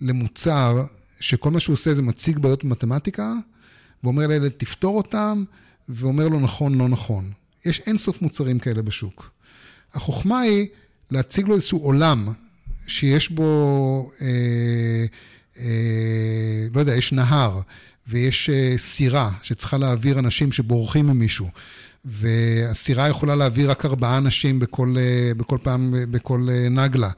[0.00, 0.84] למוצר
[1.20, 3.34] שכל מה שהוא עושה זה מציג בעיות במתמטיקה,
[4.04, 5.44] ואומר לילד, תפתור אותם,
[5.88, 7.32] ואומר לו נכון, לא נכון.
[7.66, 9.30] יש אינסוף מוצרים כאלה בשוק.
[9.94, 10.66] החוכמה היא
[11.10, 12.28] להציג לו איזשהו עולם
[12.86, 14.26] שיש בו, אה,
[15.58, 17.60] אה, לא יודע, יש נהר,
[18.08, 21.48] ויש אה, סירה שצריכה להעביר אנשים שבורחים ממישהו.
[22.04, 27.10] והסירה יכולה להעביר רק ארבעה אנשים בכל, אה, בכל פעם, בכל אה, נגלה.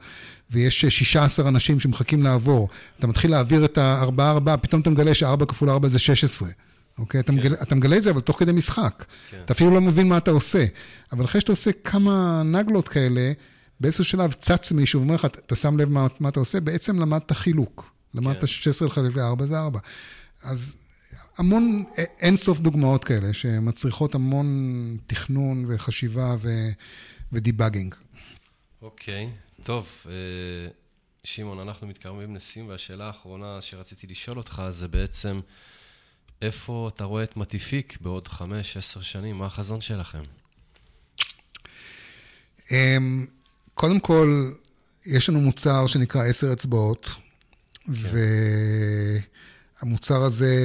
[0.51, 2.69] ויש 16 אנשים שמחכים לעבור.
[2.99, 6.49] אתה מתחיל להעביר את הארבעה ארבעה, פתאום אתה מגלה שארבע כפול ארבע זה 16.
[6.97, 7.23] אוקיי?
[7.23, 7.25] כן.
[7.25, 9.05] אתה, מגלה, אתה מגלה את זה, אבל תוך כדי משחק.
[9.29, 9.41] כן.
[9.45, 10.65] אתה אפילו לא מבין מה אתה עושה.
[11.11, 13.31] אבל אחרי שאתה עושה כמה נגלות כאלה,
[13.79, 17.31] באיזשהו שלב צץ מישהו ואומר לך, אתה שם לב מה, מה אתה עושה, בעצם למדת
[17.31, 17.93] חילוק.
[18.13, 18.47] למדת כן.
[18.47, 19.79] 16 לחלק ל-4 זה 4.
[20.43, 20.75] אז
[21.37, 21.83] המון,
[22.19, 26.69] אין סוף דוגמאות כאלה, שמצריכות המון תכנון וחשיבה ו,
[27.31, 27.95] ודיבאגינג.
[28.81, 29.29] אוקיי,
[29.63, 29.87] טוב.
[30.05, 30.13] אה,
[31.23, 35.39] שמעון, אנחנו מתקרבים לסיום, והשאלה האחרונה שרציתי לשאול אותך זה בעצם,
[36.41, 39.37] איפה אתה רואה את מטיפיק בעוד חמש, עשר שנים?
[39.37, 40.23] מה החזון שלכם?
[42.71, 43.25] אמ,
[43.73, 44.51] קודם כל,
[45.05, 47.09] יש לנו מוצר שנקרא עשר אצבעות,
[47.85, 47.91] כן.
[49.81, 50.55] והמוצר הזה,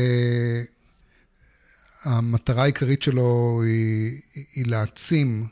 [2.02, 4.20] המטרה העיקרית שלו היא,
[4.54, 5.46] היא להעצים,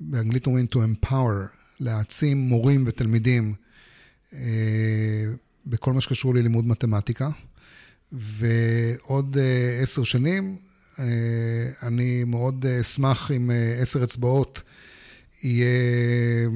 [0.00, 3.54] באנגלית אומרים to empower, להעצים מורים ותלמידים
[4.32, 5.24] אה,
[5.66, 7.30] בכל מה שקשור ללימוד מתמטיקה.
[8.12, 10.56] ועוד אה, עשר שנים,
[10.98, 11.04] אה,
[11.82, 13.50] אני מאוד אשמח אם
[13.82, 14.62] עשר אצבעות
[15.42, 16.48] יהיה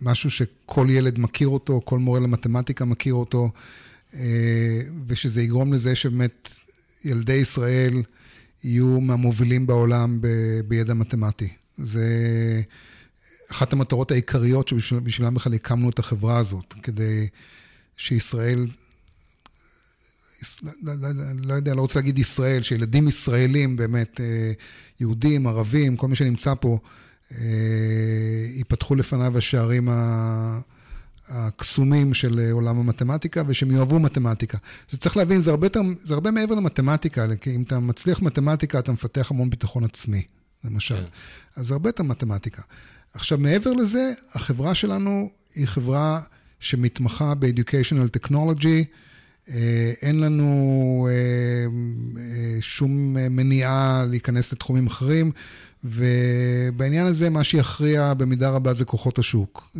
[0.00, 3.50] משהו שכל ילד מכיר אותו, כל מורה למתמטיקה מכיר אותו,
[5.06, 6.50] ושזה יגרום לזה שבאמת
[7.04, 8.02] ילדי ישראל
[8.64, 10.20] יהיו מהמובילים בעולם
[10.68, 11.48] בידע מתמטי.
[11.78, 12.06] זה
[13.50, 17.28] אחת המטרות העיקריות שבשבילם בכלל הקמנו את החברה הזאת, כדי
[17.96, 18.66] שישראל,
[20.62, 24.52] לא, לא, לא, לא יודע, לא רוצה להגיד ישראל, שילדים ישראלים באמת, אה,
[25.00, 26.78] יהודים, ערבים, כל מי שנמצא פה,
[27.32, 27.38] אה,
[28.54, 29.88] ייפתחו לפניו השערים
[31.28, 34.58] הקסומים של עולם המתמטיקה, ושהם יאהבו מתמטיקה.
[34.90, 35.66] זה צריך להבין, זה הרבה,
[36.04, 40.22] זה הרבה מעבר למתמטיקה, כי אם אתה מצליח מתמטיקה, אתה מפתח המון ביטחון עצמי,
[40.66, 40.96] למשל.
[40.96, 41.04] כן.
[41.56, 42.62] אז הרבה יותר מתמטיקה.
[43.14, 46.20] עכשיו, מעבר לזה, החברה שלנו היא חברה
[46.60, 48.84] שמתמחה ב-Educational Technology.
[49.50, 51.14] אה, אין לנו אה,
[52.22, 55.32] אה, שום מניעה להיכנס לתחומים אחרים,
[55.84, 59.76] ובעניין הזה מה שיכריע במידה רבה זה כוחות השוק.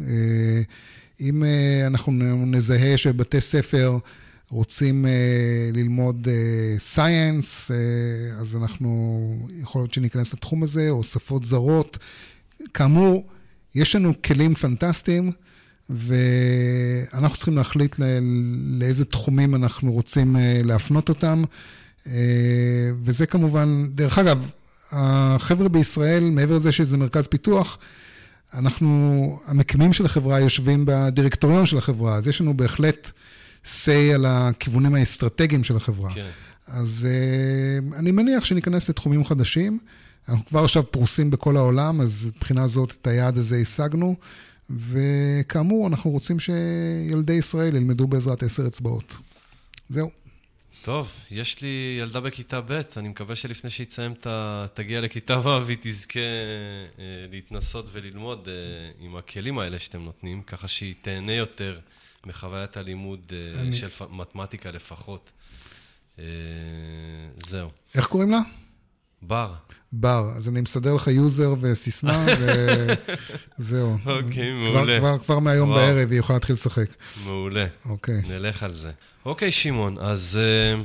[1.20, 1.44] אם
[1.86, 2.12] אנחנו
[2.46, 3.98] נזהה שבתי ספר
[4.50, 5.06] רוצים
[5.72, 6.28] ללמוד
[6.78, 7.70] סייאנס,
[8.40, 11.98] אז אנחנו, יכול להיות שניכנס לתחום הזה, או שפות זרות.
[12.74, 13.26] כאמור,
[13.74, 15.32] יש לנו כלים פנטסטיים,
[15.90, 17.96] ואנחנו צריכים להחליט
[18.80, 21.44] לאיזה תחומים אנחנו רוצים אה, להפנות אותם.
[22.06, 22.12] אה,
[23.04, 24.50] וזה כמובן, דרך אגב,
[24.90, 27.78] החבר'ה בישראל, מעבר לזה שזה מרכז פיתוח,
[28.54, 33.10] אנחנו, המקימים של החברה יושבים בדירקטוריון של החברה, אז יש לנו בהחלט
[33.66, 36.14] say על הכיוונים האסטרטגיים של החברה.
[36.14, 36.28] כן.
[36.66, 39.78] אז uh, אני מניח שניכנס לתחומים חדשים.
[40.28, 44.16] אנחנו כבר עכשיו פרוסים בכל העולם, אז מבחינה זאת את היעד הזה השגנו,
[44.70, 49.16] וכאמור, אנחנו רוצים שילדי ישראל ילמדו בעזרת עשר אצבעות.
[49.88, 50.10] זהו.
[50.82, 54.14] טוב, יש לי ילדה בכיתה ב', אני מקווה שלפני שהיא תסיים,
[54.74, 58.54] תגיע לכיתה ו' והיא תזכה אה, להתנסות וללמוד אה,
[59.06, 61.78] עם הכלים האלה שאתם נותנים, ככה שהיא תהנה יותר
[62.26, 63.76] מחוויית הלימוד אה, אני...
[63.76, 65.30] של מתמטיקה לפחות.
[66.18, 66.24] אה,
[67.46, 67.70] זהו.
[67.94, 68.40] איך קוראים לה?
[69.22, 69.54] בר.
[69.92, 70.30] בר.
[70.36, 72.26] אז אני מסדר לך יוזר וסיסמה,
[73.58, 73.98] וזהו.
[74.06, 74.98] אוקיי, מעולה.
[74.98, 75.80] כבר, כבר מהיום וואו.
[75.80, 76.88] בערב היא יכולה להתחיל לשחק.
[77.24, 77.66] מעולה.
[77.84, 78.22] אוקיי.
[78.28, 78.90] נלך על זה.
[79.24, 80.84] אוקיי, שמעון, אז uh,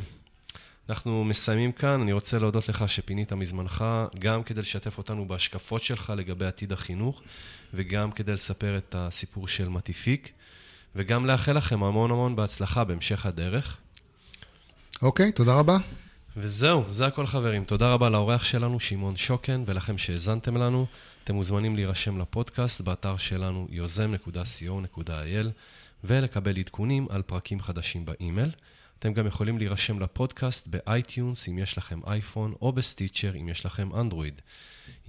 [0.89, 2.02] אנחנו מסיימים כאן.
[2.02, 3.86] אני רוצה להודות לך שפינית מזמנך,
[4.20, 7.22] גם כדי לשתף אותנו בהשקפות שלך לגבי עתיד החינוך,
[7.74, 10.32] וגם כדי לספר את הסיפור של מטיפיק,
[10.96, 13.78] וגם לאחל לכם המון המון בהצלחה בהמשך הדרך.
[15.02, 15.78] אוקיי, תודה רבה.
[16.38, 17.64] וזהו, זה הכל חברים.
[17.64, 20.86] תודה רבה לאורח שלנו, שמעון שוקן, ולכם שהאזנתם לנו.
[21.24, 25.48] אתם מוזמנים להירשם לפודקאסט באתר שלנו יוזם.co.il
[26.04, 28.52] ולקבל עדכונים על פרקים חדשים באימייל.
[29.00, 33.50] אתם גם יכולים להירשם לפודקאסט ב iTunes אם יש לכם אייפון, או ב Stitcher אם
[33.50, 34.42] יש לכם אנדרואיד.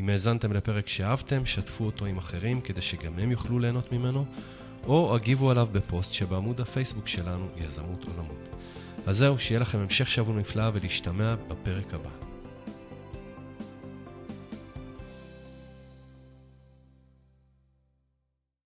[0.01, 4.27] אם האזנתם לפרק שאהבתם, שתפו אותו עם אחרים כדי שגם הם יוכלו ליהנות ממנו,
[4.87, 8.49] או הגיבו עליו בפוסט שבעמוד הפייסבוק שלנו, יזמות עולמות.
[9.07, 12.22] אז זהו, שיהיה לכם המשך שבוע נפלא ולהשתמע בפרק הבא.